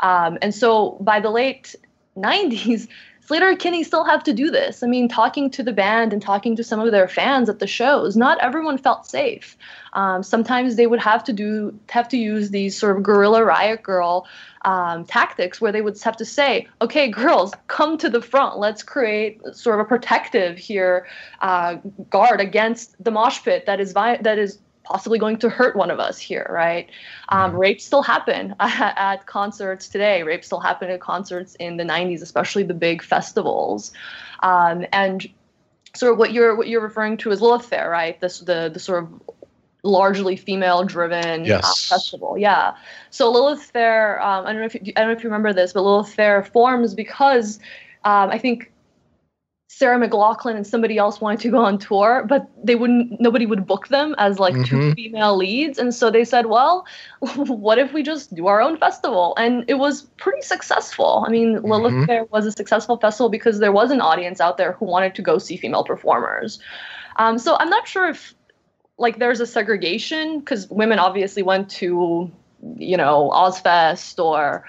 [0.00, 1.74] Um, and so by the late
[2.18, 2.88] 90s,
[3.28, 4.82] Sleater Kinney still have to do this.
[4.82, 7.66] I mean, talking to the band and talking to some of their fans at the
[7.66, 9.54] shows, not everyone felt safe.
[9.92, 13.82] Um, sometimes they would have to do have to use these sort of guerrilla riot
[13.82, 14.24] grrrl
[14.64, 18.58] um, tactics where they would have to say, "Okay, girls, come to the front.
[18.58, 21.06] Let's create sort of a protective here
[21.42, 21.74] uh,
[22.08, 25.90] guard against the mosh pit that is vi- that is possibly going to hurt one
[25.90, 26.88] of us here, right?
[27.28, 27.60] Um, mm-hmm.
[27.60, 30.22] rapes still happen at, concerts today.
[30.22, 33.92] Rapes still happen at concerts in the 90s, especially the big festivals.
[34.42, 35.28] Um, and
[35.94, 38.18] sort of what you're what you're referring to as Lilith Fair, right?
[38.20, 39.22] This the the sort of
[39.82, 41.64] largely female driven uh, yes.
[41.64, 42.38] uh, festival.
[42.38, 42.74] Yeah.
[43.10, 45.52] So Lilith Fair, um, I don't know if you, I don't know if you remember
[45.52, 47.58] this, but Lilith Fair forms because
[48.04, 48.72] um, I think
[49.78, 53.20] Sarah McLachlan and somebody else wanted to go on tour, but they wouldn't.
[53.20, 54.64] Nobody would book them as like mm-hmm.
[54.64, 56.84] two female leads, and so they said, "Well,
[57.20, 61.24] what if we just do our own festival?" And it was pretty successful.
[61.24, 61.70] I mean, mm-hmm.
[61.70, 65.14] Lilith Fair was a successful festival because there was an audience out there who wanted
[65.14, 66.58] to go see female performers.
[67.14, 68.34] Um, so I'm not sure if
[68.98, 72.28] like there's a segregation because women obviously went to,
[72.78, 74.64] you know, Ozzfest or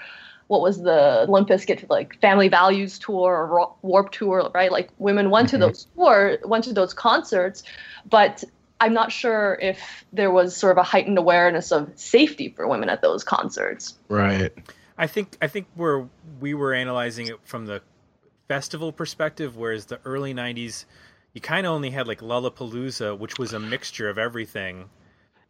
[0.50, 4.72] what was the Limp Bizkit like Family Values tour or Warp tour, right?
[4.72, 5.60] Like women went mm-hmm.
[5.60, 7.62] to those tour, went to those concerts,
[8.04, 8.42] but
[8.80, 12.88] I'm not sure if there was sort of a heightened awareness of safety for women
[12.88, 13.96] at those concerts.
[14.08, 14.52] Right.
[14.98, 16.06] I think I think we're
[16.40, 17.80] we were analyzing it from the
[18.48, 20.84] festival perspective, whereas the early '90s,
[21.32, 24.90] you kind of only had like Lollapalooza, which was a mixture of everything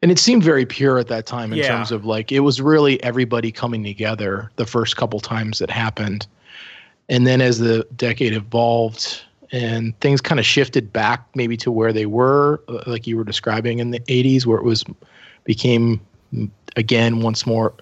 [0.03, 1.69] and it seemed very pure at that time in yeah.
[1.69, 6.27] terms of like it was really everybody coming together the first couple times it happened
[7.09, 11.93] and then as the decade evolved and things kind of shifted back maybe to where
[11.93, 14.85] they were uh, like you were describing in the 80s where it was
[15.45, 16.01] became
[16.77, 17.75] again once more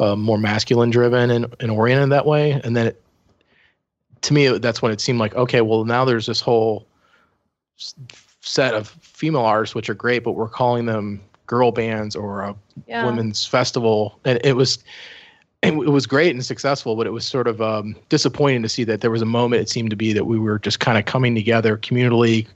[0.00, 3.00] uh, more masculine driven and, and oriented that way and then it,
[4.22, 6.86] to me that's when it seemed like okay well now there's this whole
[8.40, 12.54] set of female artists which are great but we're calling them girl bands or a
[12.86, 13.04] yeah.
[13.04, 14.78] women's festival, and it was
[15.62, 16.96] it, was great and successful.
[16.96, 19.68] But it was sort of um, disappointing to see that there was a moment it
[19.68, 22.46] seemed to be that we were just kind of coming together communally.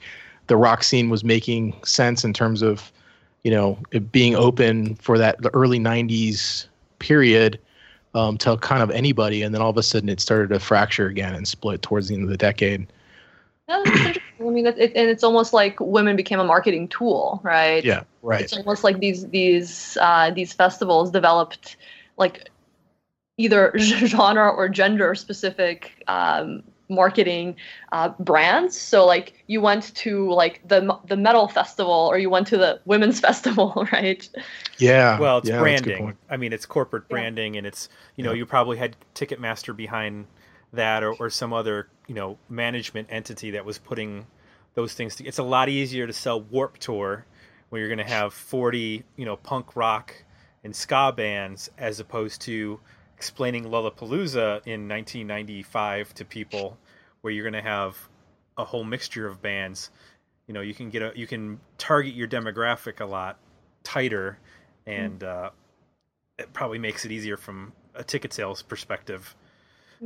[0.47, 2.93] The rock scene was making sense in terms of
[3.45, 6.67] you know it being open for that the early '90s
[6.99, 7.59] period.
[8.15, 11.07] Um, to kind of anybody, and then all of a sudden it started to fracture
[11.09, 12.87] again and split towards the end of the decade.
[13.69, 17.85] No, I mean, it, it, and it's almost like women became a marketing tool, right?
[17.85, 18.41] Yeah, right.
[18.41, 21.77] It's almost like these these uh, these festivals developed
[22.17, 22.49] like
[23.37, 27.57] either genre or gender specific um, marketing
[27.93, 28.79] uh, brands.
[28.79, 32.81] So like you went to like the the metal festival or you went to the
[32.87, 34.29] women's festival, right?
[34.79, 35.19] Yeah.
[35.19, 36.17] Well, it's yeah, branding.
[36.31, 37.59] I mean, it's corporate branding, yeah.
[37.59, 38.39] and it's you know yeah.
[38.39, 40.27] you probably had Ticketmaster behind
[40.73, 44.27] that or, or some other you know management entity that was putting
[44.75, 45.29] those things together.
[45.29, 47.25] It's a lot easier to sell Warp Tour
[47.69, 50.15] where you're going to have 40 you know punk rock
[50.65, 52.81] and ska bands as opposed to
[53.17, 56.79] explaining Lollapalooza in 1995 to people
[57.21, 57.97] where you're going to have
[58.57, 59.91] a whole mixture of bands.
[60.47, 63.39] You know, you can get a you can target your demographic a lot
[63.83, 64.39] tighter,
[64.87, 65.51] and uh,
[66.39, 69.35] it probably makes it easier from a ticket sales perspective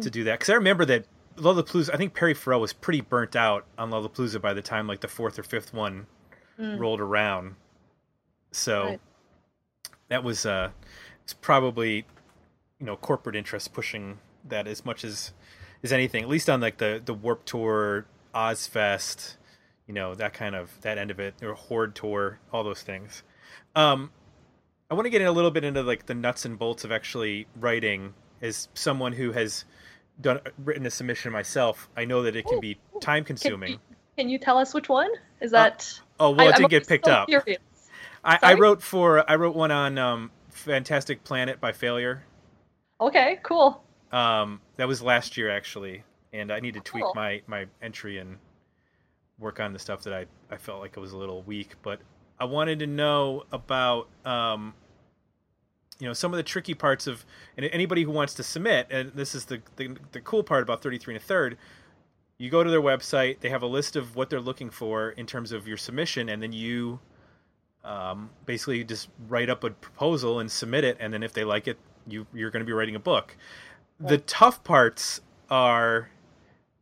[0.01, 1.05] to do that because I remember that
[1.37, 1.93] Lollapalooza.
[1.93, 5.09] I think Perry Farrell was pretty burnt out on Lollapalooza by the time like the
[5.09, 6.07] fourth or fifth one
[6.59, 6.79] Mm.
[6.79, 7.55] rolled around.
[8.51, 9.01] So Right.
[10.09, 10.71] that was uh,
[11.25, 12.05] it's probably
[12.79, 15.33] you know corporate interests pushing that as much as
[15.83, 16.23] as anything.
[16.23, 19.37] At least on like the the Warp Tour, Ozzfest,
[19.87, 23.23] you know that kind of that end of it, or Horde Tour, all those things.
[23.75, 24.11] Um,
[24.91, 26.93] I want to get in a little bit into like the nuts and bolts of
[26.93, 28.15] actually writing.
[28.43, 29.65] As someone who has
[30.21, 33.79] done written a submission myself, I know that it can be time consuming.
[34.17, 35.11] Can you tell us which one?
[35.41, 36.01] Is that?
[36.21, 37.29] Oh well, I- it didn't get picked so up.
[38.25, 42.25] I, I wrote for I wrote one on um, Fantastic Planet by Failure.
[43.01, 43.83] Okay, cool.
[44.13, 47.13] Um, that was last year actually, and I need to tweak Cool.
[47.15, 48.39] my my entry and
[49.39, 51.75] work on the stuff that I I felt like it was a little weak.
[51.83, 52.01] But
[52.39, 54.75] I wanted to know about um,
[56.03, 57.25] you know some of the tricky parts of
[57.57, 58.89] and anybody who wants to submit.
[58.91, 61.57] And this is the the, the cool part about thirty three and a third.
[62.39, 63.39] You go to their website.
[63.39, 66.43] They have a list of what they're looking for in terms of your submission, and
[66.43, 66.99] then you
[67.85, 70.97] um, basically just write up a proposal and submit it.
[70.99, 73.37] And then if they like it, you you're going to be writing a book.
[74.01, 76.11] The tough parts are,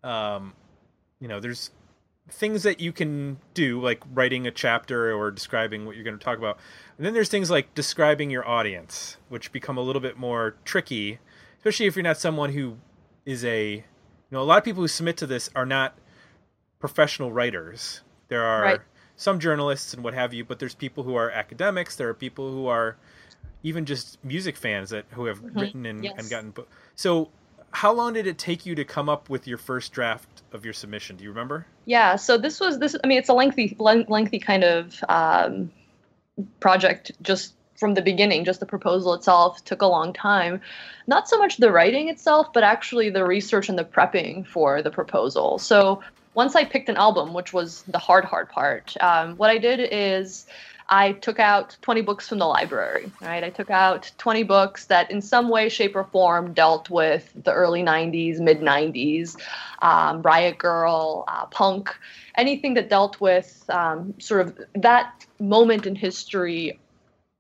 [0.03, 0.55] um,
[1.21, 1.73] you know, there's
[2.31, 6.25] things that you can do like writing a chapter or describing what you're going to
[6.25, 6.59] talk about.
[6.97, 11.19] And then there's things like describing your audience, which become a little bit more tricky,
[11.59, 12.77] especially if you're not someone who
[13.27, 13.83] is a, you
[14.31, 15.99] know, a lot of people who submit to this are not
[16.79, 18.01] professional writers.
[18.29, 18.81] There are Right.
[19.17, 21.97] some journalists and what have you, but there's people who are academics.
[21.97, 22.97] There are people who are
[23.63, 25.61] even just music fans that who have Mhm.
[25.61, 26.15] written and, Yes.
[26.17, 26.55] and gotten.
[26.95, 27.31] So,
[27.73, 30.75] how long did it take you to come up with your first draft of your
[30.75, 31.17] submission?
[31.17, 31.67] Do you remember?
[31.85, 32.97] Yeah, so this was this.
[33.03, 35.71] I mean, it's a lengthy, lengthy kind of um,
[36.59, 37.13] project.
[37.23, 40.61] Just from the beginning, just the proposal itself took a long time.
[41.07, 44.91] Not so much the writing itself, but actually the research and the prepping for the
[44.91, 45.59] proposal.
[45.59, 46.03] So
[46.35, 49.81] once I picked an album, which was the hard, hard part, um, what I did
[49.91, 50.47] is
[50.91, 53.45] I took out 20 books from the library, right?
[53.45, 57.53] I took out 20 books that in some way, shape, or form dealt with the
[57.53, 59.37] early 90s, mid 90s,
[59.83, 61.95] um, Riot Grrrl, uh, punk,
[62.35, 66.81] anything that dealt with um, sort of that moment in history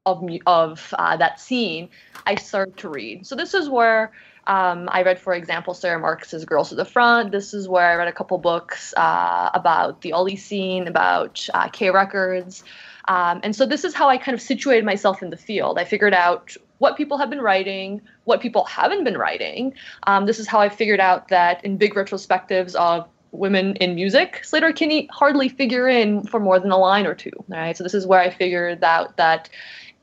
[0.06, 1.88] of, of uh, that scene,
[2.26, 3.26] I started to read.
[3.26, 4.12] So this is where
[4.46, 7.32] um, I read, for example, Sara Marcus's Girls to the Front.
[7.32, 11.68] This is where I read a couple books uh, about the Oly scene, about uh,
[11.68, 12.64] K Records.
[13.08, 15.78] Um, and so this is how I kind of situated myself in the field.
[15.78, 19.74] I figured out what people have been writing, what people haven't been writing.
[20.06, 24.42] Um, this is how I figured out that in big retrospectives of women in music,
[24.44, 27.32] Sleater-Kinney hardly figure in for more than a line or two.
[27.48, 27.76] Right.
[27.76, 29.48] So this is where I figured out that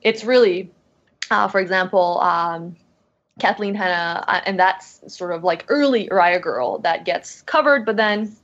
[0.01, 0.71] it's really,
[1.31, 2.75] uh, for example, um,
[3.39, 7.97] Kathleen Hanna, uh, and that's sort of like early Riot Grrrl that gets covered, but
[7.97, 8.36] then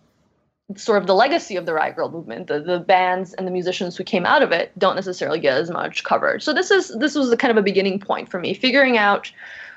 [0.76, 3.98] sort of the legacy of the Riot Grrrl movement, the, the bands and the musicians
[3.98, 6.44] who came out of it don't necessarily get as much coverage.
[6.44, 9.32] So this is this was a kind of a beginning point for me, figuring out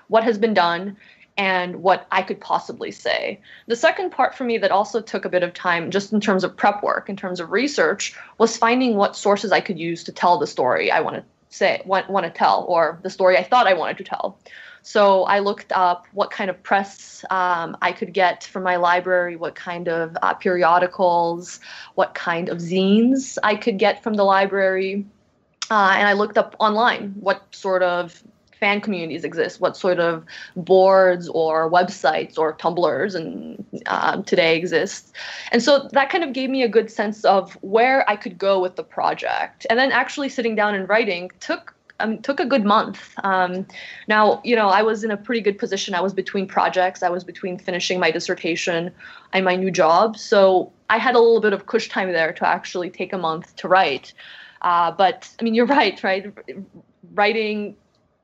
[0.09, 0.97] what has been done
[1.37, 3.41] and what I could possibly say.
[3.67, 6.45] The second part for me that also took a bit of time, just in terms
[6.45, 10.13] of prep work, in terms of research, was finding what sources I could use to
[10.13, 13.43] tell the story I want to say, want, want to tell, or the story I
[13.43, 14.39] thought I wanted to tell.
[14.87, 19.35] So I looked up what kind of press um, I could get from my library,
[19.35, 21.59] what kind of uh, periodicals,
[21.96, 25.05] what kind of zines I could get from the library.
[25.72, 28.22] Uh, and I looked up online what sort of
[28.61, 35.12] fan communities exist, what sort of boards or websites or Tumblrs and um, today exist.
[35.51, 38.62] And so that kind of gave me a good sense of where I could go
[38.62, 39.66] with the project.
[39.68, 43.13] And then actually sitting down and writing took um, took a good month.
[43.25, 43.67] Um,
[44.09, 45.95] now, you know, I was in a pretty good position.
[45.95, 47.03] I was between projects.
[47.03, 48.93] I was between finishing my dissertation
[49.33, 50.17] and my new job.
[50.17, 53.57] So I had a little bit of cush time there to actually take a month
[53.57, 54.13] to write.
[54.63, 56.33] Uh, but I mean, you're right, right?
[57.15, 57.77] Writing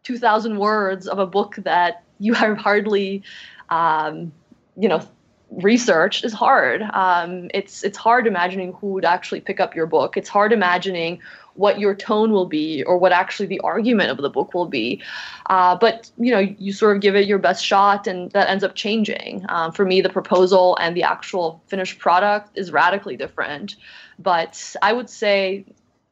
[0.03, 3.23] 2,000 words of a book that you have hardly,
[3.71, 4.33] um,
[4.77, 5.03] you know,
[5.51, 6.83] researched is hard.
[6.95, 10.17] Um, it's it's hard imagining who would actually pick up your book.
[10.17, 11.21] It's hard imagining
[11.55, 15.03] what your tone will be or what actually the argument of the book will be.
[15.47, 18.65] Uh, but you know, you sort of give it your best shot, and that ends
[18.65, 19.45] up changing.
[19.49, 23.77] Um, for me, the proposal and the actual finished product is radically different.
[24.19, 25.65] But I would say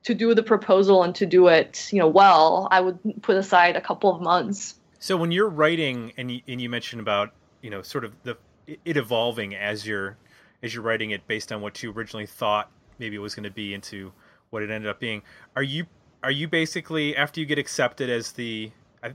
[0.04, 3.76] to do the proposal and to do it, you know, well, I would put aside
[3.76, 4.76] a couple of months.
[4.98, 7.32] So when you're writing, and you, and you mentioned about
[7.62, 8.36] you know sort of the
[8.66, 10.16] it evolving as you're
[10.62, 13.50] as you're writing it based on what you originally thought maybe it was going to
[13.50, 14.12] be into
[14.50, 15.22] what it ended up being.
[15.56, 15.86] Are you
[16.22, 18.70] are you basically after you get accepted as the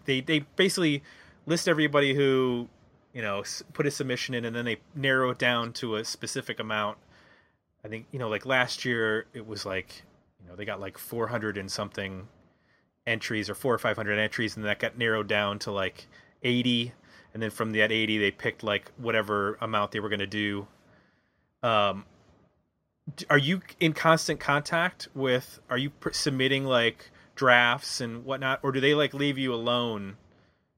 [0.05, 1.03] they they basically
[1.45, 2.67] list everybody who
[3.15, 6.59] you know, put a submission in, and then they narrow it down to a specific
[6.59, 6.97] amount.
[7.83, 10.03] I think you know, like last year, it was like
[10.43, 12.27] you know they got like 400 and something
[13.07, 16.07] entries or four or 500 entries, and that got narrowed down to like
[16.43, 16.91] 80,
[17.33, 20.67] and then from that 80, they picked like whatever amount they were going to do.
[21.63, 22.03] Um,
[23.30, 25.60] are you in constant contact with?
[25.70, 30.18] Are you submitting like drafts and whatnot, or do they like leave you alone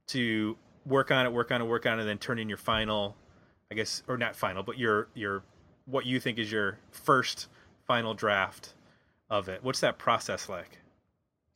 [0.08, 2.58] to work on it, work on it, work on it, and then turn in your
[2.58, 3.16] final?
[3.70, 5.44] I guess, or not final, but your your
[5.86, 7.48] what you think is your first
[7.86, 8.74] final draft
[9.30, 9.64] of it.
[9.64, 10.80] What's that process like?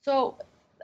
[0.01, 0.37] So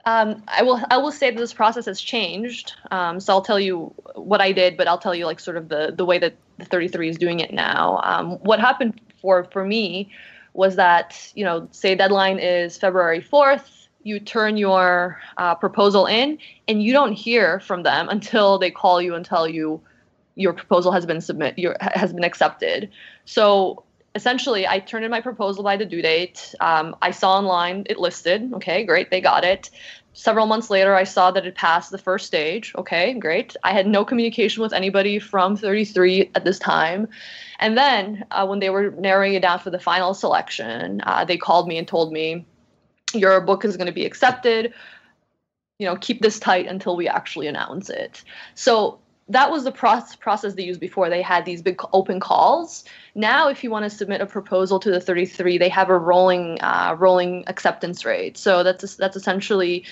[0.06, 2.74] um, I will I will say that this process has changed.
[2.90, 5.68] Um, so I'll tell you what I did, but I'll tell you like sort of
[5.68, 8.00] the the way that the 33 is doing it now.
[8.02, 10.10] Um, what happened for for me
[10.54, 16.38] was that you know say deadline is February 4th, you turn your uh, proposal in,
[16.66, 19.80] and you don't hear from them until they call you and tell you
[20.34, 22.90] your proposal has been submit your, has been accepted.
[23.24, 26.54] So essentially, I turned in my proposal by the due date.
[26.60, 28.52] Um, I saw online it listed.
[28.54, 29.70] Okay, great, they got it.
[30.18, 32.74] Several months later, I saw that it passed the first stage.
[32.76, 33.54] Okay, great.
[33.62, 37.06] I had no communication with anybody from 33 at this time.
[37.60, 41.36] And then uh, when they were narrowing it down for the final selection, uh, they
[41.36, 42.44] called me and told me,
[43.14, 44.74] Your book is going to be accepted.
[45.78, 48.24] You know, keep this tight until we actually announce it.
[48.56, 48.98] So
[49.28, 51.10] that was the process they used before.
[51.10, 52.84] They had these big open calls.
[53.14, 56.60] Now, if you want to submit a proposal to the 33, they have a rolling
[56.62, 58.38] uh, rolling acceptance rate.
[58.38, 59.84] So that's that's essentially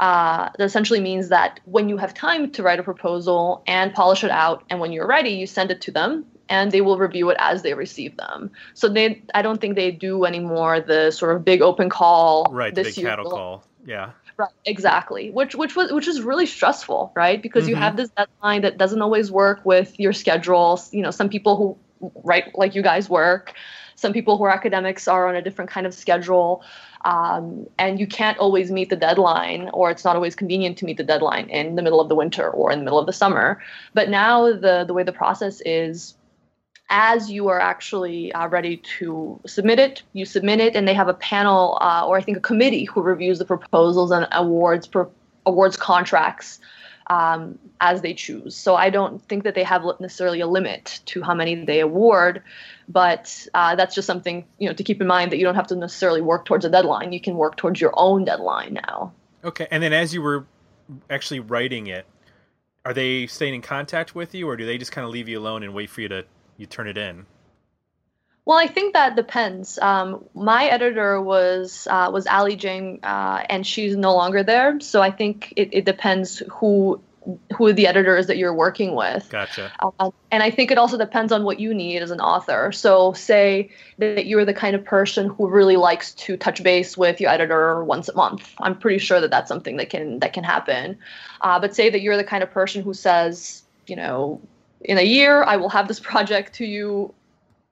[0.00, 4.24] uh, that essentially means that when you have time to write a proposal and polish
[4.24, 7.30] it out, and when you're ready, you send it to them, and they will review
[7.30, 8.50] it as they receive them.
[8.74, 12.46] So they, I don't think they do anymore the sort of big open call.
[12.50, 13.64] Right, this big cattle call.
[13.86, 14.10] Yeah.
[14.36, 15.30] Right, exactly.
[15.30, 17.40] Which which was which is really stressful, right?
[17.42, 17.70] Because mm-hmm.
[17.70, 20.80] you have this deadline that doesn't always work with your schedule.
[20.90, 23.54] You know, some people who write like you guys work,
[23.94, 26.64] some people who are academics are on a different kind of schedule.
[27.04, 30.98] Um, and you can't always meet the deadline, or it's not always convenient to meet
[30.98, 33.60] the deadline in the middle of the winter or in the middle of the summer.
[33.92, 36.14] But now the the way the process is,
[36.92, 41.08] as you are actually uh, ready to submit it, you submit it, and they have
[41.08, 45.10] a panel uh, or I think a committee who reviews the proposals and awards pro-
[45.46, 46.60] awards contracts
[47.08, 48.54] um, as they choose.
[48.54, 52.42] So I don't think that they have necessarily a limit to how many they award,
[52.88, 55.68] but uh, that's just something you know to keep in mind that you don't have
[55.68, 57.12] to necessarily work towards a deadline.
[57.12, 59.12] You can work towards your own deadline now.
[59.44, 60.44] Okay, and then as you were
[61.08, 62.04] actually writing it,
[62.84, 65.38] are they staying in contact with you, or do they just kind of leave you
[65.38, 66.26] alone and wait for you to
[66.56, 67.26] you turn it in?
[68.44, 69.78] Well, I think that depends.
[69.78, 74.80] Um, my editor was uh, was Ally-Jane, uh, and she's no longer there.
[74.80, 77.00] So I think it, it depends who
[77.56, 79.28] who the editor is that you're working with.
[79.30, 79.70] Gotcha.
[79.80, 82.72] Uh, and I think it also depends on what you need as an author.
[82.72, 87.20] So say that you're the kind of person who really likes to touch base with
[87.20, 88.52] your editor once a month.
[88.58, 90.98] I'm pretty sure that that's something that can that can happen.
[91.40, 94.40] Uh, but say that you're the kind of person who says, you know,
[94.84, 97.14] in a year I will have this project to you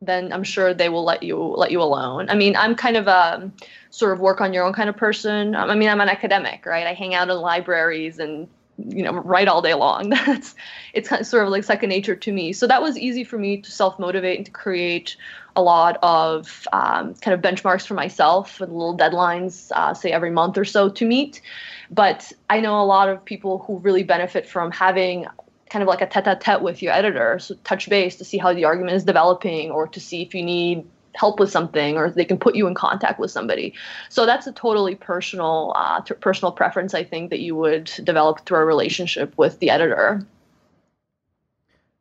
[0.02, 2.30] then I'm sure they will let you let you alone.
[2.30, 3.50] I mean, I'm kind of a
[3.90, 5.54] sort of work on your own kind of person.
[5.54, 6.86] Um, I mean, I'm an academic, right?
[6.86, 8.48] I hang out in libraries and
[8.78, 10.08] you know write all day long.
[10.26, 10.54] That's
[10.94, 12.54] it's kind of sort of like second nature to me.
[12.54, 15.16] So that was easy for me to self motivate and to create
[15.54, 20.30] a lot of um, kind of benchmarks for myself with little deadlines, uh, say every
[20.30, 21.42] month or so to meet.
[21.90, 25.26] But I know a lot of people who really benefit from having
[25.70, 28.64] kind of like a tete-a-tete with your editor so touch base to see how the
[28.64, 32.38] argument is developing or to see if you need help with something or they can
[32.38, 33.74] put you in contact with somebody.
[34.08, 38.44] So that's a totally personal uh, t- personal preference i think that you would develop
[38.46, 40.26] through a relationship with the editor.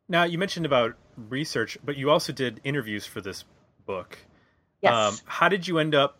[0.08, 0.96] Now you mentioned about
[1.28, 3.44] research but you also did interviews for this
[3.86, 4.18] book.
[4.80, 4.92] Yes.
[4.92, 6.16] Um, how did you end up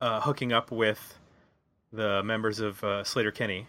[0.00, 1.18] uh, hooking up with
[1.92, 3.66] the members of uh, Sleater-Kinney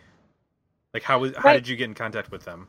[0.93, 1.53] like how was how right.
[1.53, 2.67] did you get in contact with them?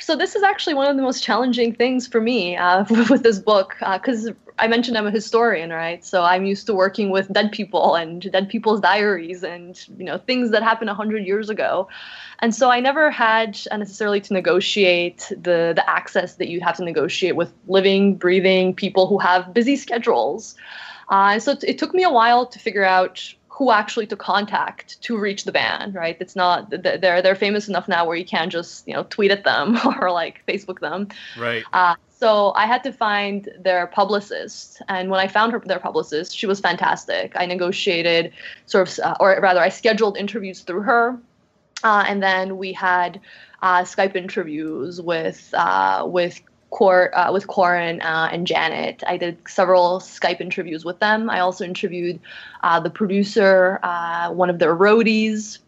[0.00, 3.40] So this is actually one of the most challenging things for me uh, with this
[3.40, 6.04] book because uh, I mentioned I'm a historian, right?
[6.04, 10.18] So I'm used to working with dead people and dead people's diaries and you know
[10.18, 11.88] things that happened hundred years ago,
[12.38, 16.84] and so I never had necessarily to negotiate the the access that you have to
[16.84, 20.54] negotiate with living, breathing people who have busy schedules.
[21.08, 25.18] Uh, so it took me a while to figure out who actually to contact to
[25.18, 26.16] reach the band, right?
[26.20, 29.42] It's not they're they're famous enough now where you can't just you know tweet at
[29.42, 31.64] them or like Facebook them, right?
[31.72, 36.36] Uh, so I had to find their publicist, and when I found her their publicist,
[36.36, 37.32] she was fantastic.
[37.34, 38.32] I negotiated
[38.66, 41.18] sort of, uh, or rather, I scheduled interviews through her,
[41.82, 43.20] uh, and then we had
[43.60, 46.40] uh, Skype interviews with uh, with
[46.70, 49.02] Cor- uh, with Corin uh, and Janet.
[49.06, 51.30] I did several Skype interviews with them.
[51.30, 52.20] I also interviewed
[52.62, 55.58] uh, the producer, uh, one of their roadies.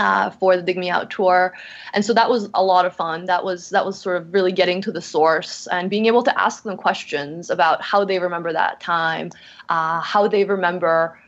[0.00, 1.52] Uh, for the Dig Me Out tour,
[1.92, 3.24] and so that was a lot of fun.
[3.24, 6.40] That was that was sort of really getting to the source and being able to
[6.40, 9.32] ask them questions about how they remember that time,
[9.70, 11.18] uh, how they remember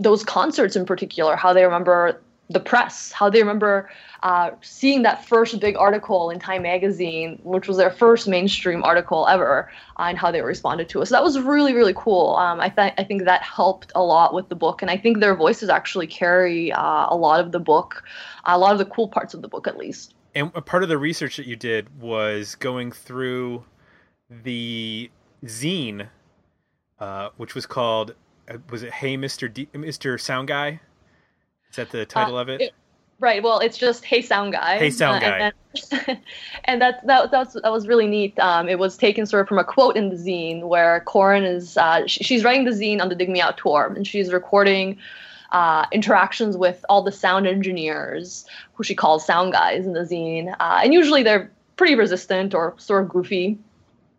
[0.00, 3.88] those concerts in particular, how they remember the press, how they remember
[4.22, 9.26] uh, seeing that first big article in Time Magazine, which was their first mainstream article
[9.28, 11.06] ever, uh, and how they responded to it.
[11.06, 12.36] So that was really, really cool.
[12.36, 15.20] Um, I, th- I think that helped a lot with the book, and I think
[15.20, 18.02] their voices actually carry uh, a lot of the book,
[18.44, 20.14] a lot of the cool parts of the book, at least.
[20.34, 23.64] And a part of the research that you did was going through
[24.30, 25.10] the
[25.44, 26.08] zine,
[26.98, 28.14] uh, which was called,
[28.48, 30.80] uh, was it Hey Mister D- Mister Sound Guy?
[31.70, 32.60] Is that the title of it?
[32.60, 32.74] it-
[33.20, 33.42] Right.
[33.42, 36.20] Well, it's just "Hey Sound Guy." Hey Sound uh, and then-
[36.64, 38.38] and that that that was, that was really neat.
[38.38, 41.76] Um, it was taken sort of from a quote in the zine where Corin is
[41.76, 44.98] uh, sh- she's writing the zine on the Dig Me Out tour, and she's recording
[45.52, 48.44] uh, interactions with all the sound engineers
[48.74, 52.74] who she calls sound guys in the zine, uh, and usually they're pretty resistant or
[52.78, 53.58] sort of goofy.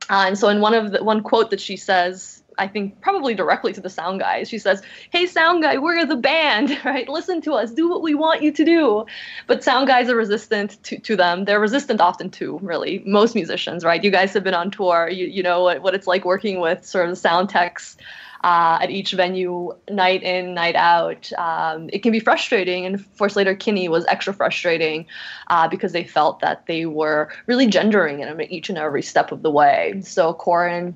[0.09, 3.33] Uh, and so in one of the one quote that she says, I think probably
[3.33, 7.07] directly to the sound guys, she says, "Hey sound guy, we're the band, right?
[7.07, 9.05] Listen to us, do what we want you to do."
[9.47, 11.45] But sound guys are resistant to, to them.
[11.45, 14.03] They're resistant often to really most musicians, right?
[14.03, 15.09] You guys have been on tour.
[15.09, 17.97] You you know what, what it's like working with sort of the sound techs.
[18.41, 22.85] Uh, at each venue, night in, night out, um, it can be frustrating.
[22.85, 25.07] And for Sleater-Kinney was extra frustrating
[25.49, 29.33] uh, because they felt that they were really gendering in at each and every step
[29.33, 29.99] of the way.
[30.05, 30.95] So Corin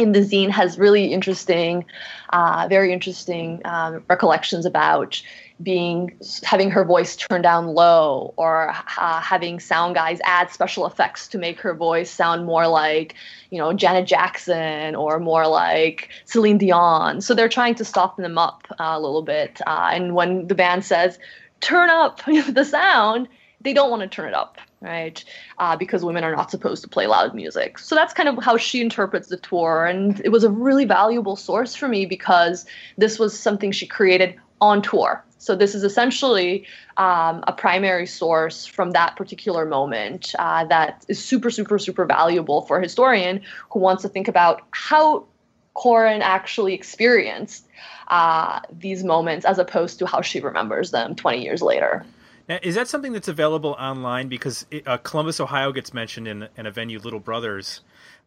[0.00, 1.84] in the zine has really interesting,
[2.30, 5.20] uh, very interesting um, recollections about
[5.62, 6.10] being
[6.42, 11.36] having her voice turned down low or uh, having sound guys add special effects to
[11.36, 13.14] make her voice sound more like
[13.50, 17.20] you know janet jackson or more like celine dion.
[17.20, 20.54] So they're trying to soften them up uh, a little bit uh, and when the
[20.54, 21.18] band says
[21.60, 23.28] turn up the sound
[23.60, 25.22] they don't want to turn it up right?
[25.58, 27.78] Uh, because women are not supposed to play loud music.
[27.78, 29.84] So that's kind of how she interprets the tour.
[29.84, 32.64] And it was a really valuable source for me because
[32.96, 35.24] this was something she created on tour.
[35.38, 36.66] So this is essentially
[36.98, 42.62] um, a primary source from that particular moment uh, that is super, super, super valuable
[42.62, 45.26] for a historian who wants to think about how
[45.72, 47.66] Corin actually experienced
[48.08, 52.04] uh, these moments as opposed to how she remembers them 20 years later.
[52.48, 54.28] Now, is that something that's available online?
[54.28, 57.80] Because it, uh, Columbus, Ohio gets mentioned in, in a venue, Little Brothers,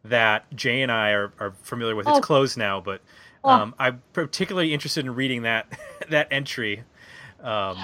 [0.04, 2.08] that Jay and I are, are familiar with.
[2.08, 2.20] It's Oh.
[2.20, 3.00] closed now, but
[3.42, 3.50] Oh.
[3.50, 5.66] um, I'm particularly interested in reading that
[6.10, 6.82] that entry.
[7.42, 7.76] Um,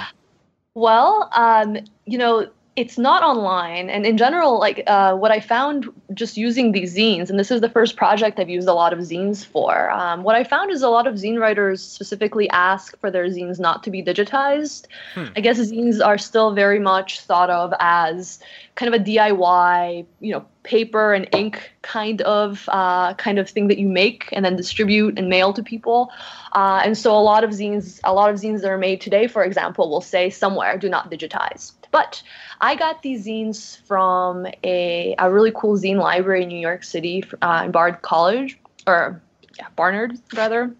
[0.74, 1.76] Well, um,
[2.06, 2.48] you know,
[2.80, 7.28] it's not online, and in general, like uh, what I found just using these zines,
[7.28, 9.90] and this is the first project I've used a lot of zines for.
[9.90, 13.60] Um, what I found is a lot of zine writers specifically ask for their zines
[13.60, 14.86] not to be digitized.
[15.14, 15.26] Hmm.
[15.36, 18.40] I guess zines are still very much thought of as
[18.76, 23.68] kind of a DIY, you know, paper and ink kind of uh, kind of thing
[23.68, 26.10] that you make and then distribute and mail to people.
[26.52, 29.26] Uh, and so a lot of zines, a lot of zines that are made today,
[29.26, 32.22] for example, will say somewhere "do not digitize." But
[32.60, 37.24] I got these zines from a, a really cool zine library in New York City,
[37.42, 39.20] uh, in Bard College, or
[39.58, 40.74] yeah, Barnard rather,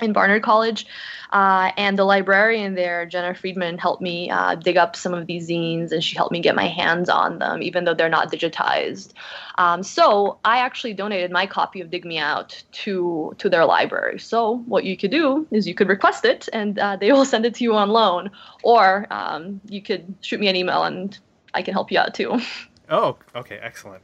[0.00, 0.86] in Barnard College.
[1.32, 5.48] Uh, and the librarian there, Jenna Freedman, helped me uh, dig up some of these
[5.48, 9.12] zines, and she helped me get my hands on them, even though they're not digitized.
[9.58, 14.18] Um, so I actually donated my copy of Dig Me Out to to their library.
[14.18, 17.44] So what you could do is you could request it, and uh, they will send
[17.44, 18.30] it to you on loan,
[18.62, 21.18] or um, you could shoot me an email, and
[21.54, 22.40] I can help you out too.
[22.90, 24.02] oh, okay, excellent.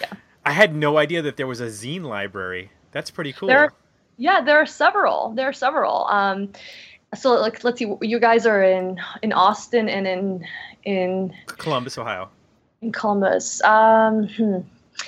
[0.00, 0.12] Yeah.
[0.44, 2.72] I had no idea that there was a zine library.
[2.90, 3.48] That's pretty cool.
[3.48, 3.72] There-
[4.22, 5.32] Yeah, there are several.
[5.34, 6.06] There are several.
[6.06, 6.52] Um,
[7.12, 7.92] so like, let's see.
[8.00, 10.46] You guys are in in Austin and in
[10.84, 12.28] in Columbus, Ohio.
[12.82, 13.60] in Columbus.
[13.64, 14.58] Um, hmm.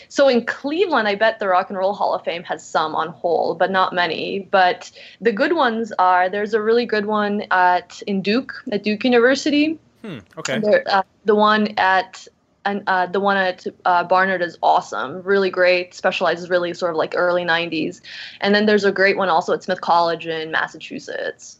[0.08, 3.08] So in Cleveland, I bet the Rock and Roll Hall of Fame has some on
[3.08, 4.48] hold, but not many.
[4.50, 4.90] But
[5.20, 9.78] the good ones are there's a really good one at in Duke at Duke University.
[10.02, 10.18] Hmm.
[10.38, 10.58] Okay.
[10.58, 12.26] There, uh, the one at
[12.64, 15.94] and uh, the one at uh, Barnard is awesome, really great.
[15.94, 18.00] Specializes really sort of like early '90s,
[18.40, 21.58] and then there's a great one also at Smith College in Massachusetts.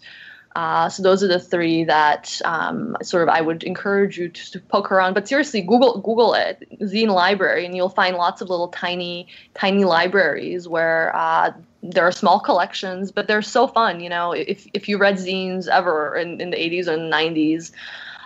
[0.57, 4.51] Uh, so those are the three that um, sort of I would encourage you to,
[4.53, 5.15] to poke around.
[5.15, 9.85] But seriously, Google Google it, Zine Library, and you'll find lots of little tiny tiny
[9.85, 11.53] libraries where uh,
[11.83, 13.99] there are small collections, but they're so fun.
[13.99, 17.73] You know, if if you read zines ever in, in the 80s or 90s,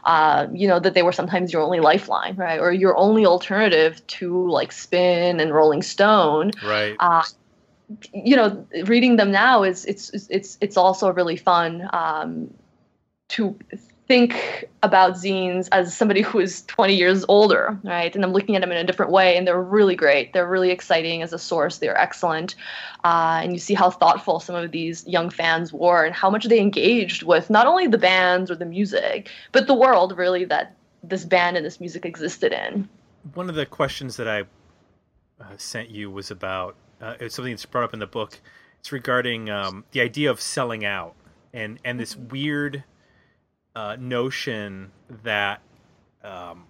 [0.04, 4.04] uh, you know that they were sometimes your only lifeline, right, or your only alternative
[4.08, 6.52] to like Spin and Rolling Stone.
[6.64, 6.96] Right.
[7.00, 7.24] Uh,
[8.12, 12.52] you know, reading them now is it's it's it's also really fun um,
[13.28, 13.56] to
[14.08, 18.14] think about zines as somebody who is 20 years older, right?
[18.16, 20.32] And I'm looking at them in a different way, and they're really great.
[20.32, 21.78] They're really exciting as a source.
[21.78, 22.56] They're excellent,
[23.04, 26.46] uh, and you see how thoughtful some of these young fans were, and how much
[26.46, 30.74] they engaged with not only the bands or the music, but the world really that
[31.02, 32.88] this band and this music existed in.
[33.34, 34.40] One of the questions that I
[35.40, 38.40] uh, sent you was about uh, it's something that's brought up in the book.
[38.80, 41.14] It's regarding um, the idea of selling out
[41.52, 42.84] and and this weird
[43.78, 44.90] uh, notion
[45.22, 45.60] that
[46.24, 46.64] um,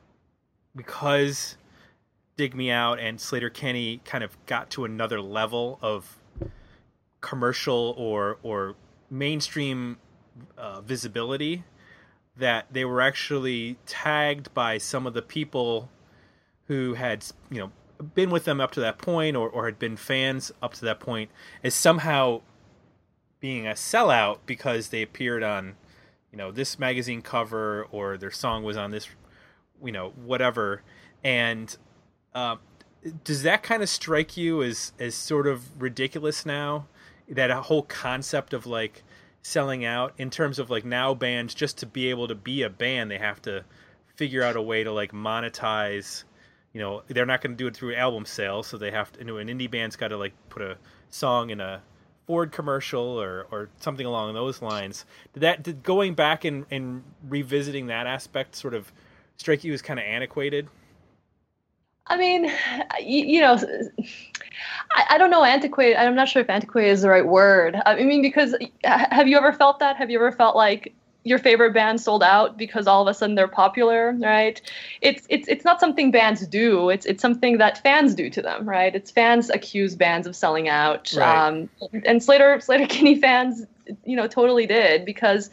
[0.76, 1.56] because
[2.36, 6.18] Dig Me Out and Sleater-Kinney kind of got to another level of
[7.22, 8.74] commercial or or
[9.10, 9.96] mainstream
[10.58, 11.64] uh, visibility
[12.36, 15.88] that they were actually tagged by some of the people
[16.66, 17.72] who had you know
[18.14, 21.00] been with them up to that point or, or had been fans up to that
[21.00, 21.30] point
[21.64, 22.42] as somehow
[23.40, 25.74] being a sellout because they appeared on
[26.32, 29.08] you know this magazine cover or their song was on this
[29.84, 30.82] you know whatever.
[31.24, 31.76] And
[32.34, 32.56] uh,
[33.24, 36.86] does that kind of strike you as as sort of ridiculous now?
[37.28, 39.02] That whole concept of like
[39.42, 42.68] selling out in terms of like now bands just to be able to be a
[42.68, 43.64] band they have to
[44.16, 46.24] figure out a way to like monetize
[46.72, 49.20] you know they're not going to do it through album sales so they have to
[49.20, 50.76] you know, an indie band's got to like put a
[51.08, 51.80] song in a
[52.28, 55.06] Ford commercial or, or something along those lines.
[55.32, 58.92] Did that did going back and, and revisiting that aspect sort of
[59.38, 60.68] strike you as kind of antiquated?
[62.06, 62.44] I mean,
[63.00, 63.58] you, you know,
[64.90, 65.96] I, I, don't know antiquated.
[65.96, 67.76] I'm not sure if antiquated is the right word.
[67.86, 68.54] I mean, because
[68.84, 69.96] have you ever felt that?
[69.96, 70.94] Have you ever felt like
[71.28, 74.60] your favorite band sold out because all of a sudden they're popular, right?
[75.02, 76.88] It's it's it's not something bands do.
[76.88, 78.94] It's it's something that fans do to them, right?
[78.94, 81.12] It's fans accuse bands of selling out.
[81.16, 81.48] Right.
[81.48, 83.66] Um, and Sleater Slater Kinney fans,
[84.04, 85.50] you know, totally did because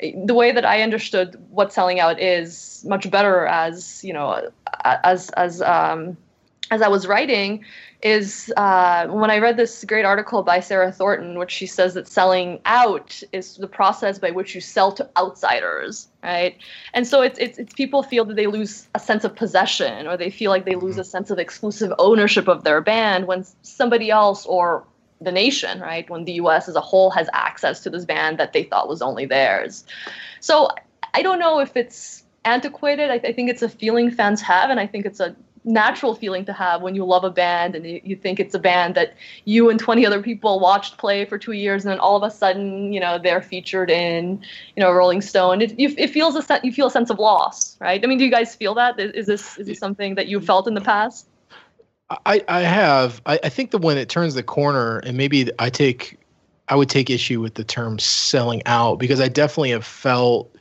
[0.00, 4.50] the way that I understood what selling out is much better as you know
[4.84, 6.16] as as um,
[6.70, 7.64] as I was writing
[8.02, 12.06] is uh, when I read this great article by Sarah Thornton, which she says that
[12.06, 16.56] selling out is the process by which you sell to outsiders, right?
[16.92, 20.16] And so it's, it's, it's people feel that they lose a sense of possession or
[20.16, 21.00] they feel like they lose mm-hmm.
[21.00, 24.84] a sense of exclusive ownership of their band when somebody else or
[25.20, 28.52] the nation, right, when the US as a whole has access to this band that
[28.52, 29.84] they thought was only theirs.
[30.40, 30.68] So
[31.14, 33.10] I don't know if it's antiquated.
[33.10, 35.34] I, th- I think it's a feeling fans have, and I think it's a
[35.66, 38.58] natural feeling to have when you love a band and you, you, think it's a
[38.58, 39.14] band that
[39.44, 42.32] you and 20 other people watched play for two years and then all of a
[42.32, 44.40] sudden you know they're featured in
[44.76, 45.60] you know rolling stone.
[45.60, 48.02] It, you, it feels a set you feel a sense of loss right?
[48.02, 48.98] I mean do you guys feel that?
[48.98, 51.26] Is this is this something that you felt in the past?
[52.24, 53.20] I i have.
[53.26, 56.16] I, I think that when it turns the corner and maybe i take
[56.68, 60.52] i would take issue with the term selling out because i definitely have felt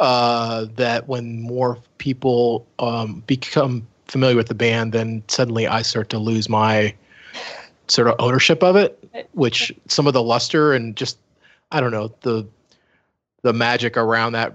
[0.00, 6.08] uh, that when more people um, become familiar with the band, then suddenly I start
[6.10, 6.94] to lose my
[7.88, 8.96] sort of ownership of it,
[9.32, 11.18] which some of the luster and just
[11.72, 12.46] I don't know the
[13.42, 14.54] the magic around that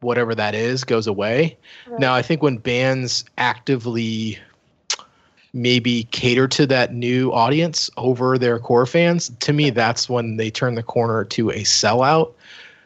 [0.00, 1.54] whatever that is goes away.
[1.86, 2.00] Right.
[2.00, 4.38] Now I think when bands actively
[5.52, 10.50] maybe cater to that new audience over their core fans, to me that's when they
[10.50, 12.32] turn the corner to a sellout.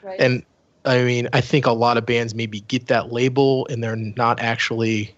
[0.02, 0.18] Right.
[0.18, 0.42] And
[0.84, 4.40] I mean, I think a lot of bands maybe get that label and they're not
[4.40, 5.14] actually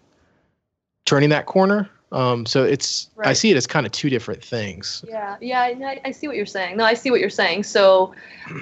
[1.04, 1.88] turning that corner.
[2.12, 3.28] Um, so it's right.
[3.28, 5.04] I see it as kind of two different things.
[5.08, 6.76] Yeah, yeah, I, I see what you're saying.
[6.76, 7.62] No, I see what you're saying.
[7.64, 8.14] So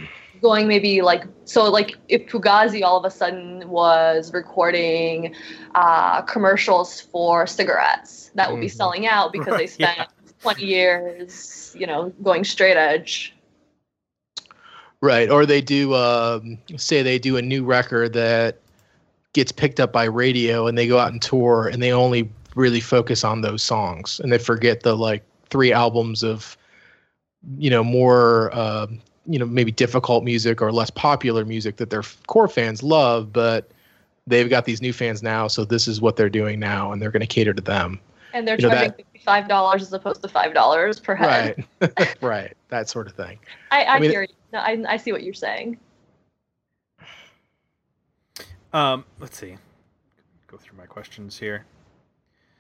[0.43, 5.35] going maybe like so like if Fugazi all of a sudden was recording
[5.75, 8.63] uh, commercials for cigarettes that would mm-hmm.
[8.63, 10.07] be selling out because they spent yeah.
[10.41, 13.35] 20 years, you know, going straight edge.
[15.01, 18.59] Right, or they do um, say they do a new record that
[19.39, 22.81] gets picked up by radio and they go out and tour and they only really
[22.81, 26.57] focus on those songs and they forget the like three albums of
[27.57, 28.89] you know more uh,
[29.27, 33.71] you know maybe difficult music or less popular music that their core fans love but
[34.27, 37.13] they've got these new fans now so this is what they're doing now and they're
[37.13, 38.01] going to cater to them.
[38.35, 41.65] And they're you charging five dollars as opposed to five dollars per head.
[41.81, 42.17] Right.
[42.23, 42.57] Right.
[42.71, 43.39] That sort of thing.
[43.71, 44.35] I, I, I mean, hear you.
[44.53, 45.79] No, I, I see what you're saying
[48.73, 49.57] um, let's see.
[50.47, 51.67] Go through my questions here.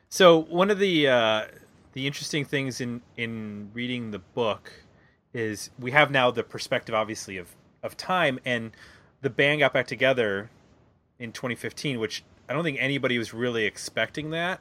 [0.09, 1.45] So one of the uh,
[1.93, 4.73] the interesting things in in reading the book
[5.35, 8.73] is we have now the perspective, obviously, of of time, and
[9.21, 10.51] the band got back together
[11.19, 14.61] in 2015, which I don't think anybody was really expecting that.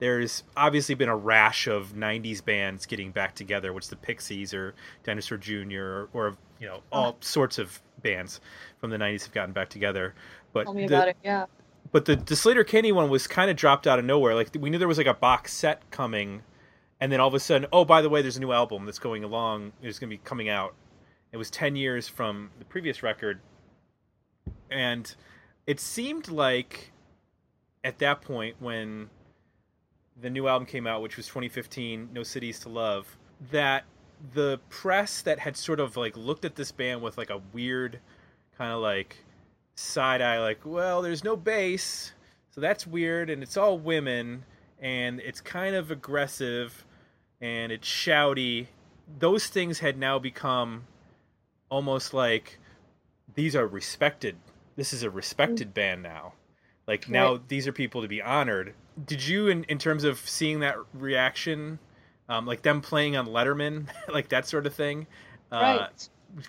[0.00, 4.74] There's obviously been a rash of 90s bands getting back together, which the Pixies or
[5.04, 5.78] Dinosaur Jr.
[5.80, 7.16] or, or you know all Uh-huh.
[7.20, 8.40] sorts of bands
[8.78, 10.14] from the 90s have gotten back together.
[10.52, 11.16] But Tell me the- about it.
[11.24, 11.46] Yeah.
[11.90, 14.36] but the, the Sleater-Kinney one was kind of dropped out of nowhere.
[14.36, 16.42] Like we knew there was like a box set coming,
[17.00, 19.00] and then all of a sudden, oh by the way, there's a new album that's
[19.00, 19.72] going along.
[19.82, 20.74] It's going to be coming out.
[21.32, 23.40] It was ten years from the previous record,
[24.70, 25.12] and
[25.66, 26.92] it seemed like
[27.82, 29.10] at that point when
[30.20, 33.16] the new album came out, which was 2015, No Cities to Love,
[33.50, 33.84] that
[34.32, 38.00] the press that had sort of like looked at this band with like a weird
[38.56, 39.16] kind of like
[39.74, 42.12] side eye like well there's no bass
[42.50, 44.44] so that's weird and it's all women
[44.80, 46.84] and it's kind of aggressive
[47.40, 48.68] and it's shouty.
[49.18, 50.84] Those things had now become
[51.68, 52.58] almost like
[53.34, 54.36] these are respected
[54.76, 55.74] this is a respected mm.
[55.74, 56.32] band now.
[56.86, 57.48] Like now Right.
[57.48, 58.74] these are people to be honored.
[59.04, 61.78] Did you in, in terms of seeing that reaction
[62.28, 65.06] um, like them playing on letterman like that sort of thing
[65.52, 65.88] uh,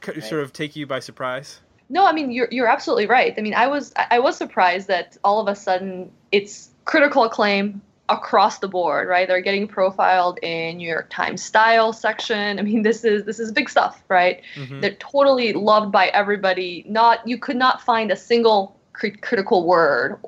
[0.08, 0.24] right.
[0.24, 1.60] sort of take you by surprise
[1.90, 3.34] No, I mean you're you're absolutely right.
[3.38, 7.82] I mean, I was I was surprised that all of a sudden it's critical acclaim
[8.10, 9.28] across the board, right?
[9.28, 12.60] They're getting profiled in New York Times style section.
[12.60, 14.42] I mean, this is this is big stuff, right?
[14.56, 14.82] Mhm.
[14.82, 16.86] They're totally loved by everybody.
[16.88, 20.20] Not you could not find a single cri- critical word.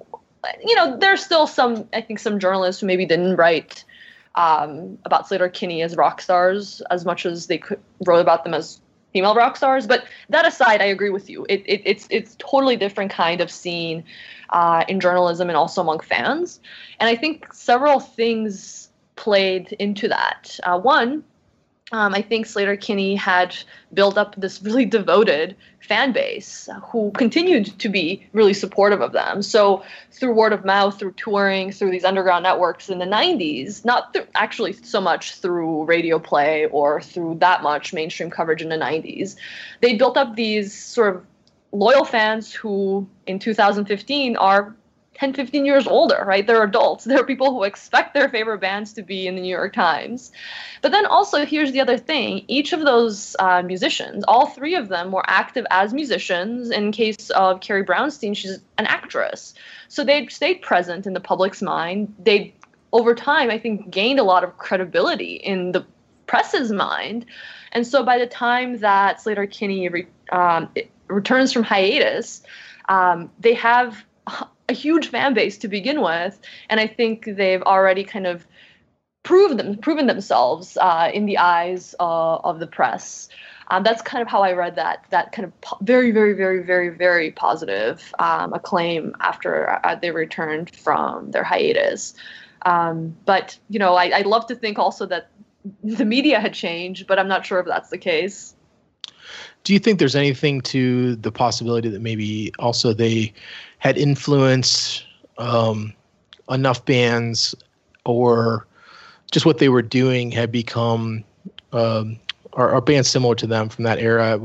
[0.63, 3.83] You know, there's still some I think some journalists who maybe didn't write
[4.37, 8.79] um, about Sleater-Kinney as rock stars as much as they could wrote about them as
[9.11, 9.87] female rock stars.
[9.87, 11.45] But that aside, I agree with you.
[11.49, 14.03] It, it, it's it's totally different kind of scene
[14.51, 16.61] uh, in journalism and also among fans.
[16.99, 20.59] And I think several things played into that.
[20.63, 21.23] Uh, one,
[21.93, 23.55] um, I think Sleater-Kinney had
[23.93, 29.41] built up this really devoted fan base who continued to be really supportive of them.
[29.41, 34.13] So through word of mouth, through touring, through these underground networks in the 90s, not
[34.13, 38.77] th- actually so much through radio play or through that much mainstream coverage in the
[38.77, 39.37] 90s,
[39.81, 41.23] they built up these sort of
[41.71, 44.75] loyal fans who in 2015 are
[45.17, 46.45] 10, 15 years older, right?
[46.45, 47.03] They're adults.
[47.05, 50.31] They're people who expect their favorite bands to be in the New York Times.
[50.81, 54.89] But then also, here's the other thing each of those uh, musicians, all three of
[54.89, 56.69] them were active as musicians.
[56.69, 59.55] In case of Carrie Brownstein, she's an actress.
[59.87, 62.13] So they stayed present in the public's mind.
[62.23, 62.53] They,
[62.93, 65.85] over time, I think, gained a lot of credibility in the
[66.27, 67.25] press's mind.
[67.71, 70.69] And so by the time that Sleater-Kinney re- um,
[71.07, 72.43] returns from hiatus,
[72.87, 74.05] um, they have
[74.69, 76.39] a huge fan base to begin with,
[76.69, 78.45] and I think they've already kind of
[79.23, 83.29] proved them, proven themselves uh, in the eyes uh, of the press.
[83.69, 86.63] Um, that's kind of how I read that that kind of po- very, very, very,
[86.63, 92.13] very, very positive um, acclaim after uh, they returned from their hiatus.
[92.61, 95.29] Um, but you know, I, I'd love to think also that
[95.83, 98.55] the media had changed, but I'm not sure if that's the case.
[99.65, 103.33] Do you think there's anything to the possibility that maybe also they
[103.79, 105.05] had influenced
[105.37, 105.93] um,
[106.49, 107.55] enough bands
[108.05, 108.65] or
[109.31, 111.23] just what they were doing had become
[111.73, 112.17] um,
[112.53, 114.39] or, or bands similar to them from that era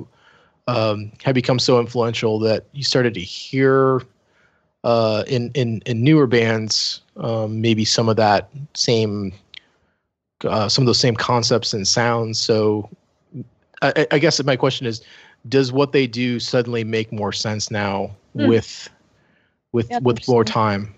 [0.69, 4.03] um, had become so influential that you started to hear
[4.85, 9.33] uh, in, in in newer bands um, maybe some of that same
[10.45, 12.39] uh, some of those same concepts and sounds.
[12.41, 12.89] So
[13.83, 15.03] I, I guess my question is,
[15.49, 18.47] does what they do suddenly make more sense now Hmm.
[18.47, 18.89] with
[19.73, 20.95] with Yeah, with more time?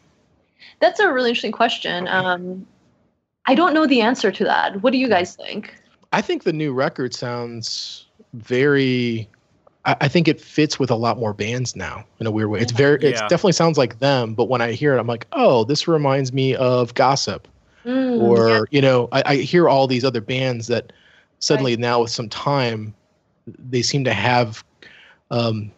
[0.80, 2.08] That's a really interesting question.
[2.08, 2.66] Um,
[3.46, 4.82] I don't know the answer to that.
[4.82, 5.74] What do you guys think?
[6.12, 9.28] I think the new record sounds very.
[9.84, 12.60] I, I think it fits with a lot more bands now in a weird way.
[12.60, 12.96] It's very.
[12.96, 13.28] It Yeah.
[13.28, 16.54] definitely sounds like them, but when I hear it, I'm like, oh, this reminds me
[16.54, 17.48] of Gossip,
[17.84, 18.60] Mm, or yeah.
[18.70, 20.92] you know, I, I hear all these other bands that
[21.40, 22.94] suddenly now with some time,
[23.46, 24.64] they seem to have
[25.30, 25.70] um,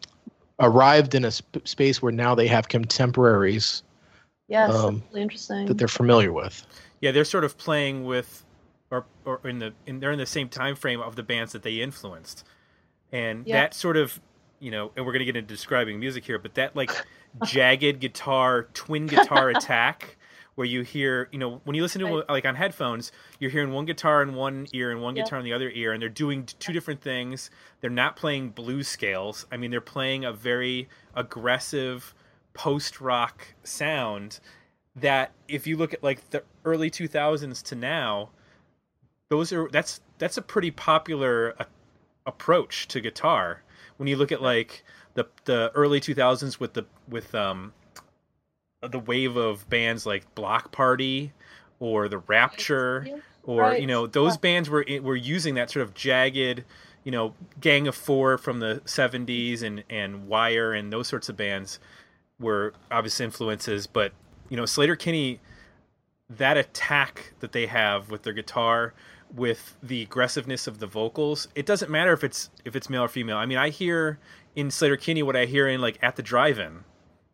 [0.60, 3.82] arrived in a sp- space where now they have contemporaries
[4.48, 5.66] yes, um, really interesting.
[5.66, 6.66] that they're familiar with.
[7.00, 8.44] Yeah, they're sort of playing with,
[8.90, 11.62] or or in the in they're in the same time frame of the bands that
[11.62, 12.44] they influenced,
[13.12, 13.60] and Yeah.
[13.62, 14.18] that sort of
[14.58, 16.90] you know, and we're gonna get into describing music here, but that like
[17.44, 20.16] jagged guitar, twin guitar attack.
[20.56, 22.28] Where you hear, you know, when you listen to Right.
[22.30, 25.22] like on headphones, you're hearing one guitar in one ear and one Yeah.
[25.22, 27.50] guitar in the other ear, and they're doing two different things.
[27.80, 29.46] They're not playing blues scales.
[29.52, 32.14] I mean, they're playing a very aggressive
[32.54, 34.40] post rock sound
[34.94, 38.30] that if you look at like the early 2000s to now
[39.28, 41.64] those are that's that's a pretty popular uh,
[42.24, 43.62] approach to guitar
[43.98, 44.84] when you look at like
[45.14, 47.74] the the early 2000s with the with um
[48.82, 51.32] the wave of bands like Bloc Party
[51.80, 53.06] or the Rapture
[53.42, 53.80] or Right.
[53.80, 54.40] you know those Yeah.
[54.40, 56.64] bands were were using that sort of jagged
[57.04, 61.36] you know Gang of Four from the 70s and and Wire and those sorts of
[61.36, 61.78] bands
[62.38, 64.12] were obvious influences but
[64.50, 65.40] you know Sleater-Kinney
[66.28, 68.92] that attack that they have with their guitar
[69.34, 73.08] with the aggressiveness of the vocals it doesn't matter if it's if it's male or
[73.08, 74.18] female i mean i hear
[74.54, 76.84] in Sleater-Kinney what i hear in like at the drive-in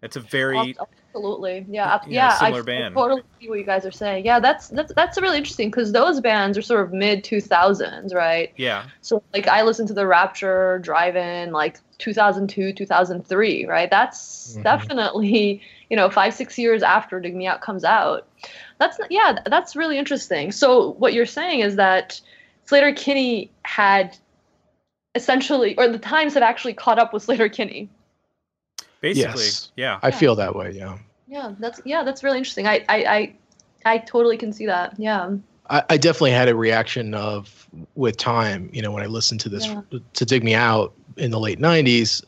[0.03, 0.75] it's a very
[1.15, 2.37] Absolutely, yeah, Yeah, yeah.
[2.41, 2.95] I, similar I band.
[2.95, 4.25] totally see what you guys are saying.
[4.25, 8.15] Yeah, that's that's that's really interesting because those bands are sort of mid two thousands,
[8.15, 8.51] right?
[8.57, 13.91] yeah So like I listened to the Rapture Drive-In like 2002, 2003, right?
[13.91, 14.63] That's Mhm.
[14.63, 15.61] definitely
[15.91, 18.27] you know five six years after Dig Me Out comes out.
[18.79, 20.51] That's yeah, that's really interesting.
[20.51, 22.21] So what you're saying is that
[22.67, 24.17] Sleater-Kinney had
[25.15, 27.91] essentially, or the Times have actually caught up with Sleater-Kinney.
[29.03, 29.71] Basically Yes.
[29.77, 30.71] yeah I feel that way.
[30.73, 30.97] Yeah.
[31.29, 32.67] Yeah, that's yeah, that's really interesting.
[32.67, 33.35] I I I,
[33.85, 34.95] I totally can see that.
[34.99, 35.37] Yeah.
[35.71, 38.71] I, I definitely had a reaction of with time.
[38.73, 39.83] You know, when I listened to this Yeah.
[40.15, 42.23] to dig me out in the late '90s,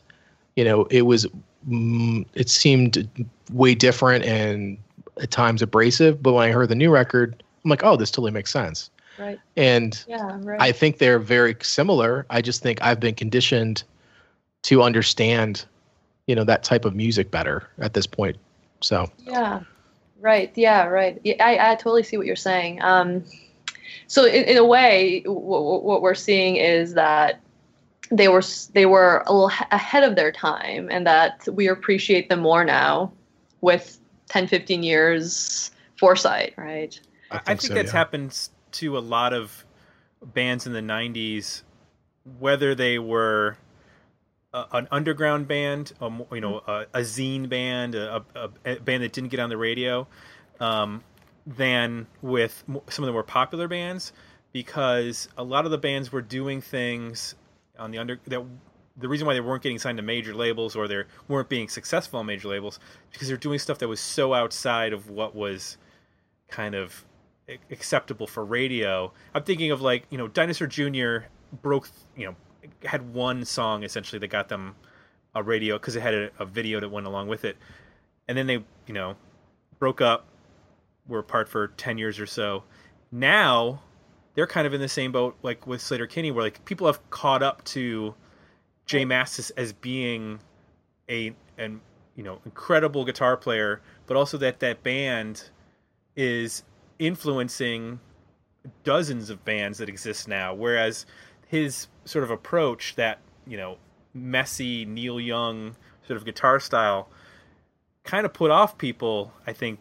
[0.55, 1.27] you know, it was
[1.69, 3.07] mm, it seemed
[3.51, 4.77] way different and
[5.21, 6.21] at times abrasive.
[6.23, 8.89] But when I heard the new record, I'm like, oh, this totally makes sense.
[9.19, 9.39] Right.
[9.55, 10.39] And Yeah.
[10.41, 10.59] Right.
[10.61, 12.25] I think they're very similar.
[12.31, 13.83] I just think I've been conditioned
[14.63, 15.65] to understand,
[16.27, 18.37] you know, that type of music better at this point.
[18.81, 19.61] So Yeah.
[20.19, 20.51] Right.
[20.55, 20.85] Yeah.
[20.85, 21.19] Right.
[21.23, 22.81] Yeah, I, I totally see what you're saying.
[22.81, 23.23] Um,
[24.07, 27.39] so in, in a way, what, what we're seeing is that
[28.11, 32.29] they were they were a little h- ahead of their time, and that we appreciate
[32.29, 33.11] them more now
[33.61, 33.99] with
[34.29, 36.53] 10, 15 years foresight.
[36.55, 36.99] Right.
[37.31, 37.97] i, I think think so, that's yeah.
[37.97, 39.65] happened to a lot of
[40.33, 41.61] bands in the 90s
[42.39, 43.57] whether they were
[44.55, 49.03] a, an underground band a, you know a, a zine band a, a, a band
[49.03, 50.07] that didn't get on the radio
[50.59, 51.03] um,
[51.45, 54.13] than with some of the more popular bands
[54.53, 57.35] because a lot of the bands were doing things
[57.77, 58.41] on the under that
[58.97, 62.19] the reason why they weren't getting signed to major labels or they weren't being successful
[62.19, 62.79] on major labels
[63.11, 65.77] because they're doing stuff that was so outside of what was
[66.47, 67.03] kind of
[67.69, 69.11] acceptable for radio.
[69.33, 71.27] I'm thinking of like you know Dinosaur Jr.
[71.61, 72.35] broke you know
[72.83, 74.75] had one song essentially that got them
[75.33, 77.57] a radio because it had a, a video that went along with it,
[78.27, 79.15] and then they you know
[79.79, 80.27] broke up,
[81.07, 82.63] were apart for ten years or so.
[83.11, 83.81] Now
[84.33, 87.43] they're kind of in the same boat like with Sleater-Kinney, where like people have caught
[87.43, 88.15] up to
[88.85, 90.39] J Mascis as being
[91.09, 91.81] a an
[92.15, 95.49] you know incredible guitar player, but also that that band
[96.15, 96.63] is
[96.99, 97.99] influencing
[98.83, 100.53] dozens of bands that exist now.
[100.53, 101.05] Whereas
[101.47, 103.77] his sort of approach, that you know
[104.13, 105.75] messy Neil Young
[106.07, 107.09] sort of guitar style,
[108.03, 109.33] kind of put off people.
[109.45, 109.79] I think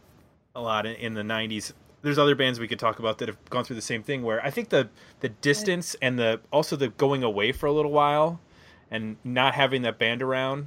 [0.55, 1.73] a lot in, in the '90s.
[2.03, 4.23] There's other bands we could talk about that have gone through the same thing.
[4.23, 4.89] Where I think the
[5.21, 8.41] the distance and the also the going away for a little while
[8.91, 10.67] and not having that band around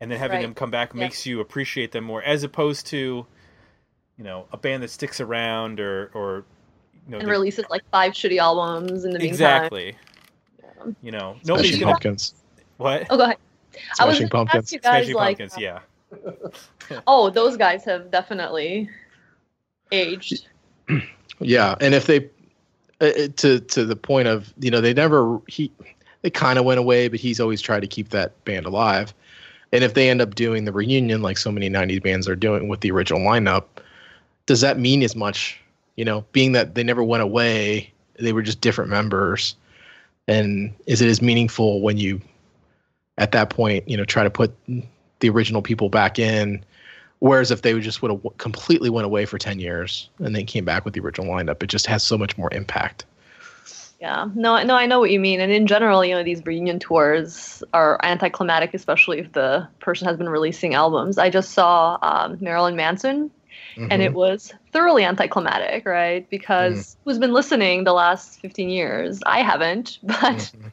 [0.00, 0.42] and then having Right.
[0.42, 1.00] them come back Yeah.
[1.00, 3.26] makes you appreciate them more as opposed to
[4.18, 6.44] you know a band that sticks around or or
[7.06, 9.28] you know And releases like five shitty albums in the meantime.
[9.32, 9.96] exactly.
[11.02, 12.34] You know nobody's Smashing gonna Pumpkins.
[12.76, 13.36] what Oh, go ahead.
[13.98, 14.64] I was Pumpkins.
[14.64, 15.80] ask you guys Smashing like, Pumpkins yeah
[17.06, 18.88] oh, those guys have definitely
[19.92, 20.46] aged.
[21.38, 22.30] Yeah, and if they
[23.02, 25.70] uh, uh, to to the point of you know they never he
[26.22, 29.12] they kind of went away, but he's always tried to keep that band alive.
[29.70, 32.68] And if they end up doing the reunion like so many '90s bands are doing
[32.68, 33.64] with the original lineup,
[34.46, 35.60] does that mean as much?
[35.96, 39.56] You know, being that they never went away, they were just different members.
[40.28, 42.20] And is it as meaningful when you,
[43.18, 44.54] at that point, you know, try to put
[45.20, 46.64] the original people back in?
[47.20, 50.64] Whereas if they just would have completely went away for 10 years and then came
[50.64, 53.06] back with the original lineup, it just has so much more impact.
[54.00, 55.40] Yeah, no, no, I know what you mean.
[55.40, 60.18] And in general, you know, these reunion tours are anticlimactic, especially if the person has
[60.18, 61.16] been releasing albums.
[61.16, 63.30] I just saw um, Marilyn Manson,
[63.76, 64.02] and Mm-hmm.
[64.02, 66.28] it was thoroughly anticlimactic, right?
[66.30, 67.00] Because Mm-hmm.
[67.04, 69.22] who's been listening the last 15 years?
[69.26, 70.72] I haven't, but Mhm.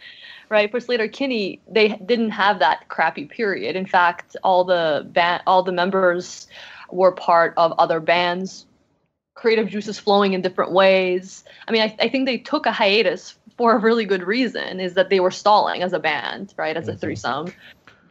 [0.49, 3.75] right for Sleater-Kinney, they didn't have that crappy period.
[3.75, 6.47] In fact, all the band, all the members
[6.91, 8.65] were part of other bands.
[9.35, 11.43] Creative juices flowing in different ways.
[11.67, 14.79] I mean, I, I think they took a hiatus for a really good reason.
[14.79, 16.99] Is that they were stalling as a band, right, as a Mhm.
[16.99, 17.53] threesome,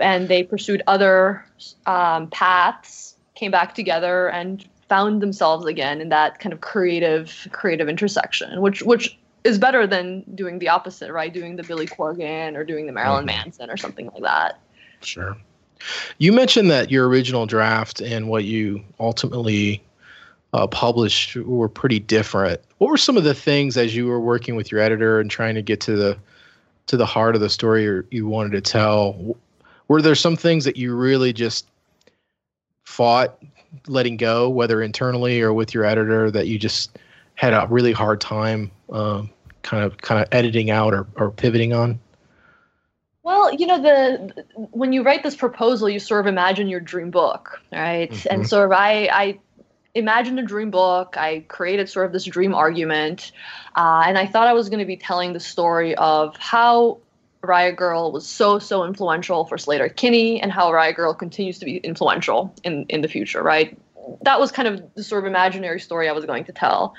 [0.01, 1.45] and they pursued other
[1.87, 7.89] um, paths, came back together, and found themselves again in that kind of creative, creative
[7.89, 11.33] intersection, which which is better than doing the opposite, right?
[11.33, 13.29] Doing the Billy Corgan or doing the Marilyn Mhm.
[13.29, 14.61] Manson or something like that.
[15.01, 15.35] Sure.
[16.19, 19.83] You mentioned that your original draft and what you ultimately
[20.53, 22.61] uh, published were pretty different.
[22.77, 25.55] What were some of the things as you were working with your editor and trying
[25.55, 26.19] to get to the
[26.89, 29.39] to the heart of the story you wanted to tell?
[29.89, 31.65] Were there some things that you really just
[32.85, 33.39] fought
[33.87, 36.99] letting go, whether internally or with your editor, that you just
[37.35, 39.31] had a really hard time um,
[39.63, 41.99] kind of kind of editing out or, or pivoting on?
[43.23, 47.11] Well, you know, the when you write this proposal, you sort of imagine your dream
[47.11, 48.11] book, right?
[48.11, 48.29] Mm-hmm.
[48.31, 49.39] And sort of I, I
[49.95, 51.17] imagined a dream book.
[51.17, 53.31] I created sort of this dream argument,
[53.77, 56.99] uh, and I thought I was going to be telling the story of how
[57.43, 61.79] Riot Grrrl was so so influential for Sleater-Kinney and how Riot Grrrl continues to be
[61.79, 63.77] influential in in the future, right?
[64.23, 66.95] That was kind of the sort of imaginary story I was going to tell.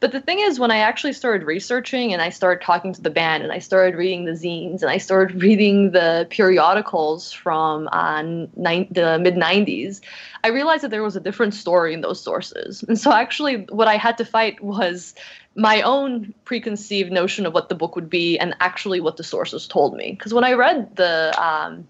[0.00, 3.10] But the thing is, when I actually started researching and I started talking to the
[3.10, 8.22] band and I started reading the zines and I started reading the periodicals from uh,
[8.22, 10.00] ni- the mid 90s,
[10.42, 12.82] I realized that there was a different story in those sources.
[12.82, 15.14] And so, actually, what I had to fight was
[15.56, 19.66] my own preconceived notion of what the book would be and actually what the sources
[19.66, 20.12] told me.
[20.12, 21.86] Because when I read the, um,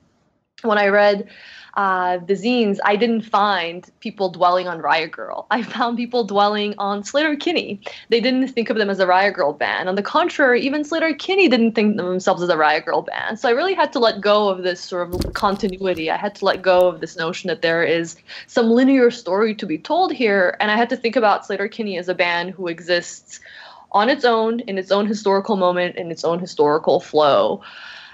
[0.64, 1.28] when I read
[1.74, 5.46] uh, the zines, I didn't find people dwelling on Riot Grrrl.
[5.50, 7.80] I found people dwelling on Sleater-Kinney.
[8.10, 9.88] They didn't think of them as a Riot Grrrl band.
[9.88, 13.40] On the contrary, even Sleater-Kinney didn't think of themselves as a Riot Grrrl band.
[13.40, 16.10] So I really had to let go of this sort of continuity.
[16.12, 19.66] I had to let go of this notion that there is some linear story to
[19.66, 23.40] be told here, and I had to think about Sleater-Kinney as a band who exists
[23.90, 27.62] on its own, in its own historical moment, in its own historical flow.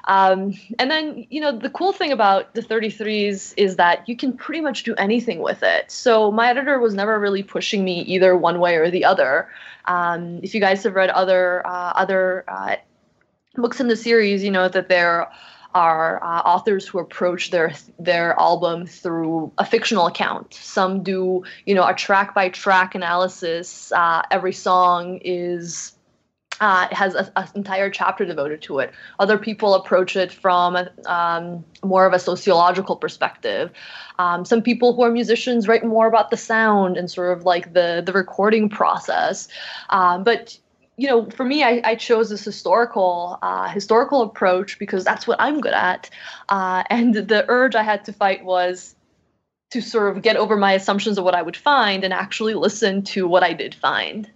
[0.05, 4.33] Um, and then, you know, the cool thing about the 33s is that you can
[4.33, 5.91] pretty much do anything with it.
[5.91, 9.49] So my editor was never really pushing me either one way or the other.
[9.85, 12.77] Um, if you guys have read other uh, other uh,
[13.57, 15.31] books in the series, you know that there
[15.75, 20.55] are uh, authors who approach their their album through a fictional account.
[20.55, 23.93] Some do, you know, a track by track analysis.
[23.93, 25.93] Uh, every song is
[26.61, 28.93] uh, has an entire chapter devoted to it.
[29.19, 33.71] Other people approach it from um, more of a sociological perspective.
[34.19, 37.73] Um, some people who are musicians write more about the sound and sort of like
[37.73, 39.49] the the recording process.
[39.89, 40.59] Um, but
[40.97, 45.41] you know, for me, I, I chose this historical uh, historical approach because that's what
[45.41, 46.11] I'm good at.
[46.51, 48.95] Uh, and the urge I had to fight was
[49.71, 53.03] to sort of get over my assumptions of what I would find and actually listen
[53.05, 54.29] to what I did find.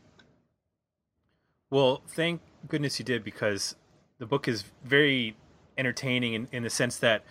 [1.75, 3.75] Well, thank goodness you did because
[4.20, 5.37] the book is very
[5.77, 7.25] entertaining in, in the sense that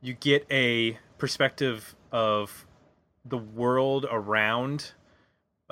[0.00, 2.64] you get a perspective of
[3.22, 4.92] the world around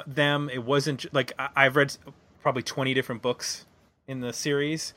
[0.06, 0.50] them.
[0.52, 1.96] It wasn't like I, have read
[2.42, 3.64] probably 20 different books
[4.06, 4.92] in the series,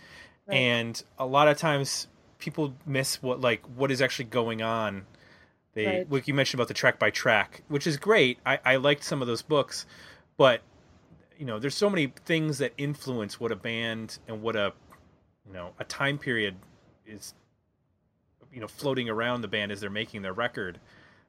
[0.45, 0.57] right.
[0.57, 2.07] and a lot of times
[2.39, 5.05] people miss what like what is actually going on.
[5.75, 6.11] They right.
[6.11, 8.39] like you mentioned about the track by track, which is great.
[8.45, 9.85] I, I liked some of those books,
[10.35, 10.59] but
[11.43, 14.71] you know, there's so many things that influence what a band and what a
[15.45, 16.55] you know a time period
[17.05, 17.33] is
[18.53, 20.79] you know floating around the band as they're making their record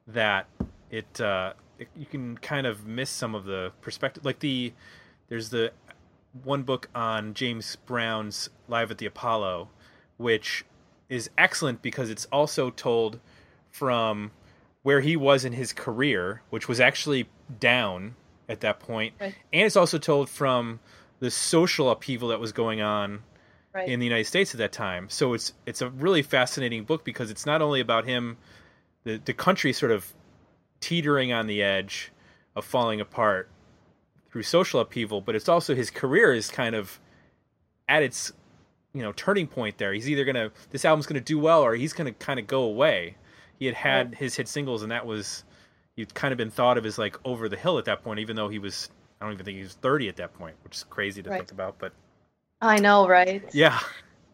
[0.07, 0.47] that
[0.89, 4.71] it, uh, it you can kind of miss some of the perspective like the
[5.27, 5.73] there's the
[6.45, 9.67] one book on James Brown's Live at the Apollo
[10.15, 10.63] which
[11.09, 13.19] is excellent because it's also told
[13.69, 14.31] from
[14.81, 17.27] where he was in his career which was actually
[17.59, 18.15] down
[18.47, 19.13] at that point.
[19.19, 19.35] Right.
[19.51, 20.79] and it's also told from
[21.19, 23.21] the social upheaval that was going on
[23.73, 23.87] right.
[23.87, 25.09] in the United States at that time.
[25.09, 28.37] So it's it's a really fascinating book because it's not only about him,
[29.03, 30.13] the the country sort of
[30.79, 32.11] teetering on the edge
[32.55, 33.49] of falling apart
[34.29, 36.99] through social upheaval, but it's also his career is kind of
[37.87, 38.31] at its
[38.93, 39.93] you know turning point there.
[39.93, 43.17] He's either gonna this album's gonna do well or he's gonna kind of go away.
[43.59, 44.17] He had had right.
[44.17, 45.43] his hit singles and that was
[45.95, 48.35] he'd kind of been thought of as like over the hill at that point, even
[48.35, 48.89] though he was
[49.19, 51.39] I don't even think he was 30 at that point, which is crazy to right.
[51.39, 51.77] think about.
[51.79, 51.93] But
[52.61, 53.43] I know, right?
[53.53, 53.79] Yeah.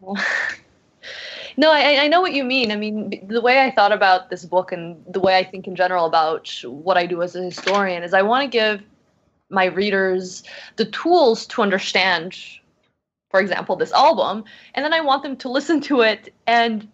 [1.56, 2.72] no, I, I know what you mean.
[2.72, 5.76] I mean, the way I thought about this book and the way I think in
[5.76, 8.82] general about what I do as a historian is I want to give
[9.50, 10.42] my readers
[10.76, 12.36] the tools to understand,
[13.30, 14.44] for example, this album,
[14.74, 16.88] and then I want them to listen to it and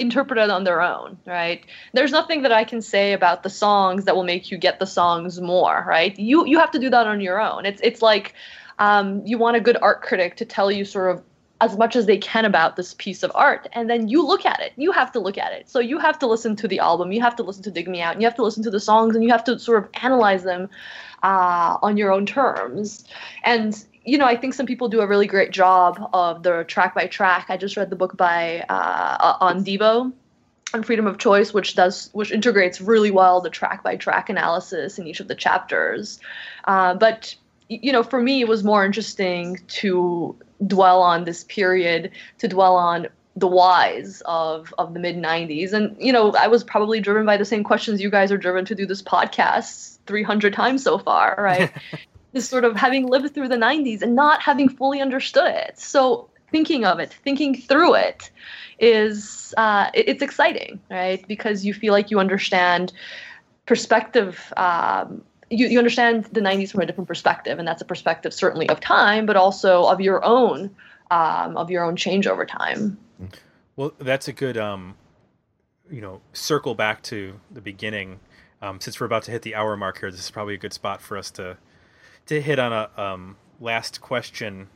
[0.00, 1.64] interpret it on their own, right?
[1.92, 4.86] There's nothing that I can say about the songs that will make you get the
[4.86, 6.18] songs more, right?
[6.18, 7.66] You you have to do that on your own.
[7.66, 8.34] It's it's like
[8.78, 11.22] um, you want a good art critic to tell you sort of
[11.60, 14.60] as much as they can about this piece of art and then you look at
[14.60, 17.12] it you have to look at it so you have to listen to the album
[17.12, 18.80] you have to listen to dig me out and you have to listen to the
[18.80, 20.70] songs and you have to sort of analyze them
[21.22, 23.04] uh, on your own terms
[23.44, 26.96] and you know, I think some people do a really great job of the track
[26.96, 27.46] by track.
[27.48, 30.12] I just read the book by uh, on Devo,
[30.74, 34.98] and freedom of choice which does which integrates really well the track by track analysis
[34.98, 36.18] in each of the chapters.
[36.64, 37.34] Uh, but
[37.68, 40.34] you know for me it was more interesting to
[40.66, 43.06] dwell on this period to dwell on
[43.36, 47.36] the whys of of the mid 90s and you know i was probably driven by
[47.36, 51.36] the same questions you guys are driven to do this podcast 300 times so far
[51.38, 51.72] right
[52.32, 56.28] this sort of having lived through the 90s and not having fully understood it so
[56.50, 58.30] thinking of it thinking through it
[58.80, 61.26] is uh, it's exciting, right?
[61.28, 62.92] Because you feel like you understand
[63.66, 64.52] perspective.
[64.56, 68.68] Um, you, you understand the 90s from a different perspective, and that's a perspective certainly
[68.68, 70.74] of time, but also of your own
[71.10, 72.96] um, of your own change over time.
[73.76, 74.94] Well, that's a good um,
[75.90, 78.20] you know circle back to the beginning.
[78.62, 80.72] Um, since we're about to hit the hour mark here, this is probably a good
[80.72, 81.56] spot for us to
[82.30, 84.68] to hit on a um, last question,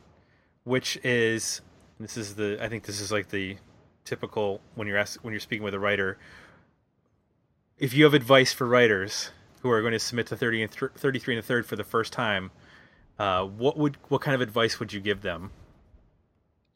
[0.65, 1.61] which is
[2.01, 3.55] this is the I think this is like the
[4.03, 6.17] typical when you're asked, when you're speaking with a writer.
[7.77, 9.31] If you have advice for writers
[9.61, 11.85] who are going to submit to 30 and th- 33 and a third for the
[11.85, 12.51] first time,
[13.19, 15.49] uh, what would what kind of advice would you give them?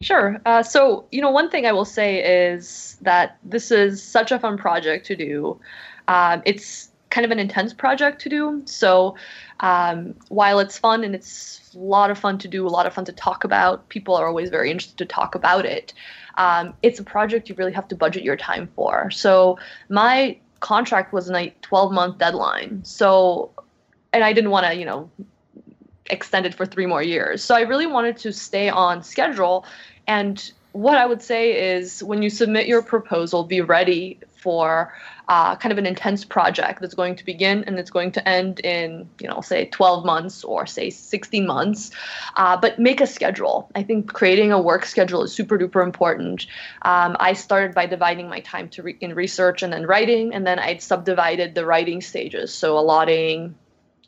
[0.02, 0.40] Sure.
[0.46, 4.40] Uh, so you know, one thing I will say is that this is such a
[4.40, 5.60] fun project to do.
[6.08, 8.62] Um, it's kind of an intense project to do.
[8.66, 9.16] So
[9.62, 12.94] um, while it's fun and it's a lot of fun to do, a lot of
[12.94, 15.94] fun to talk about, people are always very interested to talk about it
[16.40, 19.12] um, it's a project you really have to budget your time for.
[19.12, 22.82] So my contract was a 12 month deadline.
[22.84, 23.52] So,
[24.14, 25.10] and I didn't want to, you know,
[26.10, 27.44] extend it for three more years.
[27.44, 29.66] So I really wanted to stay on schedule.
[30.08, 34.94] And what I would say is when you submit your proposal, be ready for
[35.28, 38.60] uh, kind of an intense project that's going to begin and it's going to end
[38.62, 41.92] in, you know, say 12 months or say 16 months.
[42.36, 43.70] Uh, but make a schedule.
[43.76, 46.48] I think creating a work schedule is super duper important.
[46.84, 50.48] Um, I started by dividing my time to re- in research and then writing, and
[50.48, 52.54] then I'd subdivided the writing stages.
[52.54, 53.56] So allotting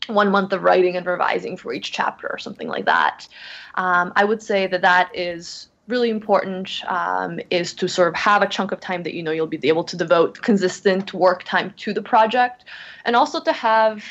[0.08, 3.28] one month of writing and revising for each chapter or something like that.
[3.76, 8.42] Um, I would say that that is really important um, is to sort of have
[8.42, 11.74] a chunk of time that you know you'll be able to devote consistent work time
[11.78, 12.64] to the project
[13.06, 14.04] and also to have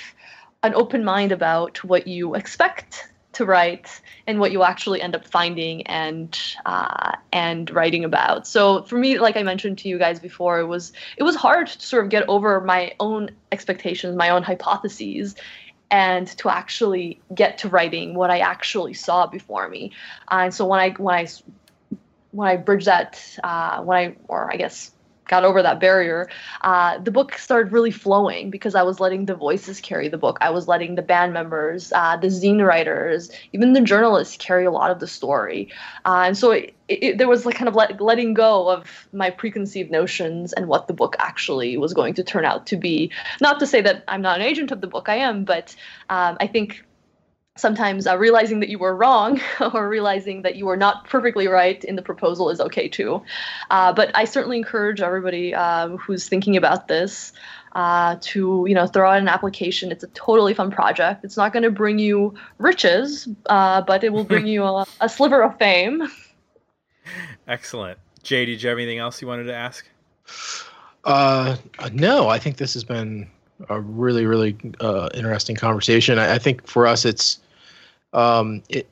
[0.62, 5.26] an open mind about what you expect to write and what you actually end up
[5.26, 8.46] finding and uh, and writing about.
[8.46, 11.68] So for me, like I mentioned to you guys before, it was it was hard
[11.68, 15.36] to sort of get over my own expectations, my own hypotheses,
[15.90, 19.92] and to actually get to writing what I actually saw before me.
[20.30, 21.28] Uh, and so when I when I
[22.32, 24.92] when I bridged that, uh, when I, or I guess
[25.30, 26.28] got over that barrier,
[26.62, 30.38] uh, the book started really flowing because I was letting the voices carry the book.
[30.40, 34.72] I was letting the band members, uh, the zine writers, even the journalists carry a
[34.72, 35.68] lot of the story.
[36.04, 39.30] Uh, and so it, it, there was like kind of let, letting go of my
[39.30, 43.12] preconceived notions and what the book actually was going to turn out to be.
[43.40, 45.76] Not to say that I'm not an agent of the book, I am, but
[46.08, 46.84] um, I think
[47.56, 49.40] sometimes uh, realizing that you were wrong
[49.74, 53.22] or realizing that you were not perfectly right in the proposal is okay too.
[53.70, 57.32] Uh, but I certainly encourage everybody uh, who's thinking about this
[57.72, 59.92] uh, to you know throw out an application.
[59.92, 61.24] It's a totally fun project.
[61.24, 65.08] It's not going to bring you riches, uh, but it will bring you a, a,
[65.08, 66.08] sliver of fame.
[67.46, 68.44] Excellent, Jay.
[68.44, 69.86] Did you have anything else you wanted to ask?
[71.04, 71.56] Uh,
[71.92, 73.30] no, I think this has been
[73.68, 76.18] a really really uh, interesting conversation.
[76.18, 77.38] I, I, think for us it's
[78.12, 78.88] um, it.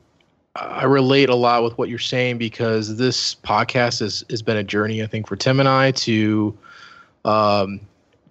[0.56, 4.64] I relate a lot with what you're saying because this podcast has has been a
[4.64, 5.02] journey.
[5.02, 6.56] I think for Tim and I to
[7.24, 7.80] um,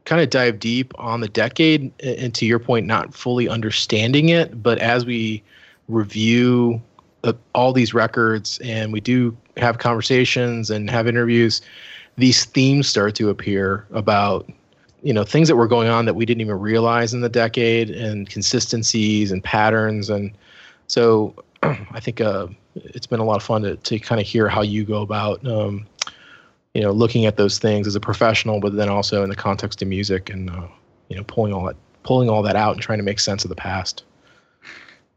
[0.06, 4.62] kind of dive deep on the decade, and to your point, not fully understanding it,
[4.62, 5.44] but as we
[5.88, 6.82] review
[7.24, 11.62] uh, all these records and we do have conversations and have interviews,
[12.18, 14.50] these themes start to appear about
[15.04, 17.90] you know things that were going on that we didn't even realize in the decade
[17.92, 20.10] and consistencies and patterns.
[20.10, 20.32] And
[20.88, 24.48] so i think uh, it's been a lot of fun to, to kind of hear
[24.48, 25.86] how you go about um,
[26.74, 29.82] you know looking at those things as a professional but then also in the context
[29.82, 30.68] of music and uh,
[31.10, 33.50] you know pulling all that pulling all that out and trying to make sense of
[33.50, 34.04] the past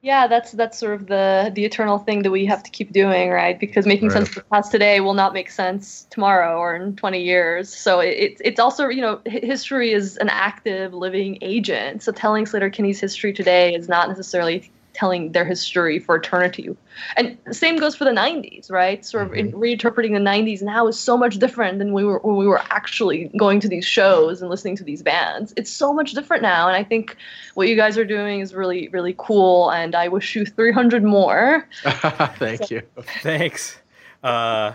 [0.02, 3.28] yeah, that's that's sort of the the eternal thing that we have to keep doing,
[3.28, 3.59] right?
[3.60, 4.14] Because making right.
[4.14, 7.74] sense of the past today will not make sense tomorrow or in 20 years.
[7.74, 12.02] So it's it's also you know history is an active living agent.
[12.02, 16.74] So telling Sleater-Kinney's history today is not necessarily telling their history for eternity.
[17.16, 19.04] And same goes for the 90s, right?
[19.04, 19.56] Sort of mm-hmm.
[19.56, 23.30] reinterpreting the 90s now is so much different than we were when we were actually
[23.36, 25.54] going to these shows and listening to these bands.
[25.56, 27.16] It's so much different now, and I think
[27.54, 29.70] what you guys are doing is really really cool.
[29.70, 31.68] And I wish you 300 more.
[31.84, 32.74] Thank so.
[32.74, 32.82] you.
[33.22, 33.78] Thanks.
[34.22, 34.72] Uh,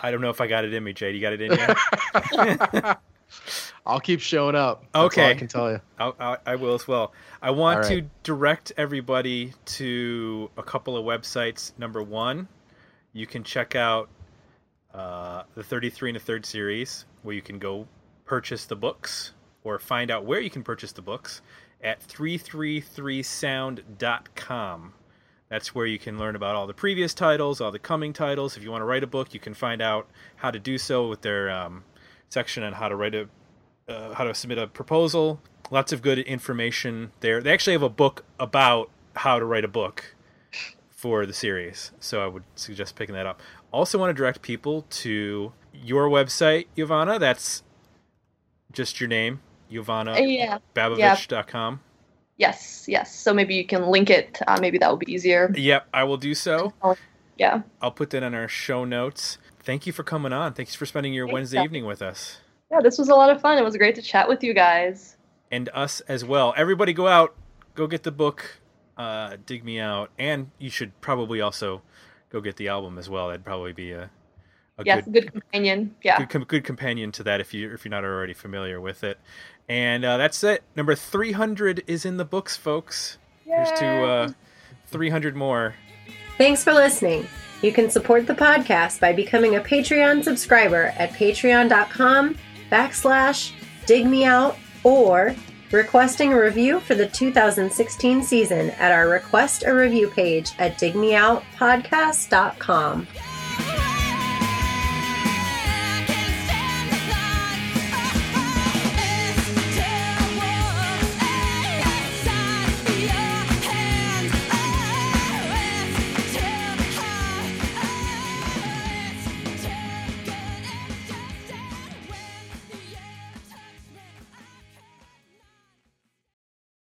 [0.00, 1.14] I don't know if I got it in me, Jade.
[1.14, 3.00] You got it in yet?
[3.86, 4.84] I'll keep showing up.
[4.94, 5.30] Okay.
[5.30, 5.80] I can tell you.
[5.98, 7.12] I'll, I, I will as well.
[7.42, 7.88] I want right.
[7.88, 11.72] to direct everybody to a couple of websites.
[11.78, 12.48] Number one,
[13.12, 14.08] you can check out
[14.94, 17.86] uh, the 33 and a third series, where you can go
[18.24, 19.32] purchase the books
[19.64, 21.42] or find out where you can purchase the books
[21.82, 24.92] at 333sound.com.
[25.48, 28.56] That's where you can learn about all the previous titles, all the coming titles.
[28.56, 31.08] If you want to write a book, you can find out how to do so
[31.08, 31.82] with their um,
[32.30, 33.28] section on how to write a
[33.88, 35.40] uh, how to submit a proposal.
[35.70, 37.42] Lots of good information there.
[37.42, 40.14] They actually have a book about how to write a book
[40.88, 43.40] for the series, so I would suggest picking that up.
[43.72, 47.18] Also, want to direct people to your website, Jovana.
[47.18, 47.62] That's
[48.72, 49.80] just your name, yeah.
[49.80, 51.80] JovanaBabovic.com.
[52.36, 52.86] Yes.
[52.88, 53.14] Yes.
[53.14, 54.40] So maybe you can link it.
[54.48, 55.52] Uh, maybe that will be easier.
[55.54, 56.72] Yep, I will do so.
[57.36, 57.62] Yeah.
[57.80, 59.38] I'll put that in our show notes.
[59.62, 60.54] Thank you for coming on.
[60.54, 61.64] Thanks for spending your Thanks, Wednesday Jeff.
[61.64, 62.38] evening with us.
[62.70, 62.80] Yeah.
[62.82, 63.58] This was a lot of fun.
[63.58, 65.16] It was great to chat with you guys.
[65.50, 66.54] and us as well.
[66.56, 67.34] Everybody go out,
[67.74, 68.58] go get the book,
[68.96, 71.82] uh, Dig Me Out, and you should probably also
[72.30, 73.28] go get the album as well.
[73.28, 74.08] That'd probably be a,
[74.78, 75.04] a yes.
[75.04, 75.94] good, Good, companion.
[76.02, 76.18] Yeah.
[76.18, 79.18] good com- good companion to that if you if you're not already familiar with it.
[79.68, 80.62] And uh, that's it.
[80.76, 83.18] Number 300 is in the books, folks.
[83.44, 84.32] Here's to uh,
[84.86, 85.74] 300 more.
[86.38, 87.26] Thanks for listening.
[87.62, 92.36] You can support the podcast by becoming a Patreon subscriber at patreon.com
[92.70, 93.52] backslash
[93.86, 95.34] dig me out or
[95.72, 103.06] requesting a review for the 2016 season at our request a review page at digmeoutpodcast.com.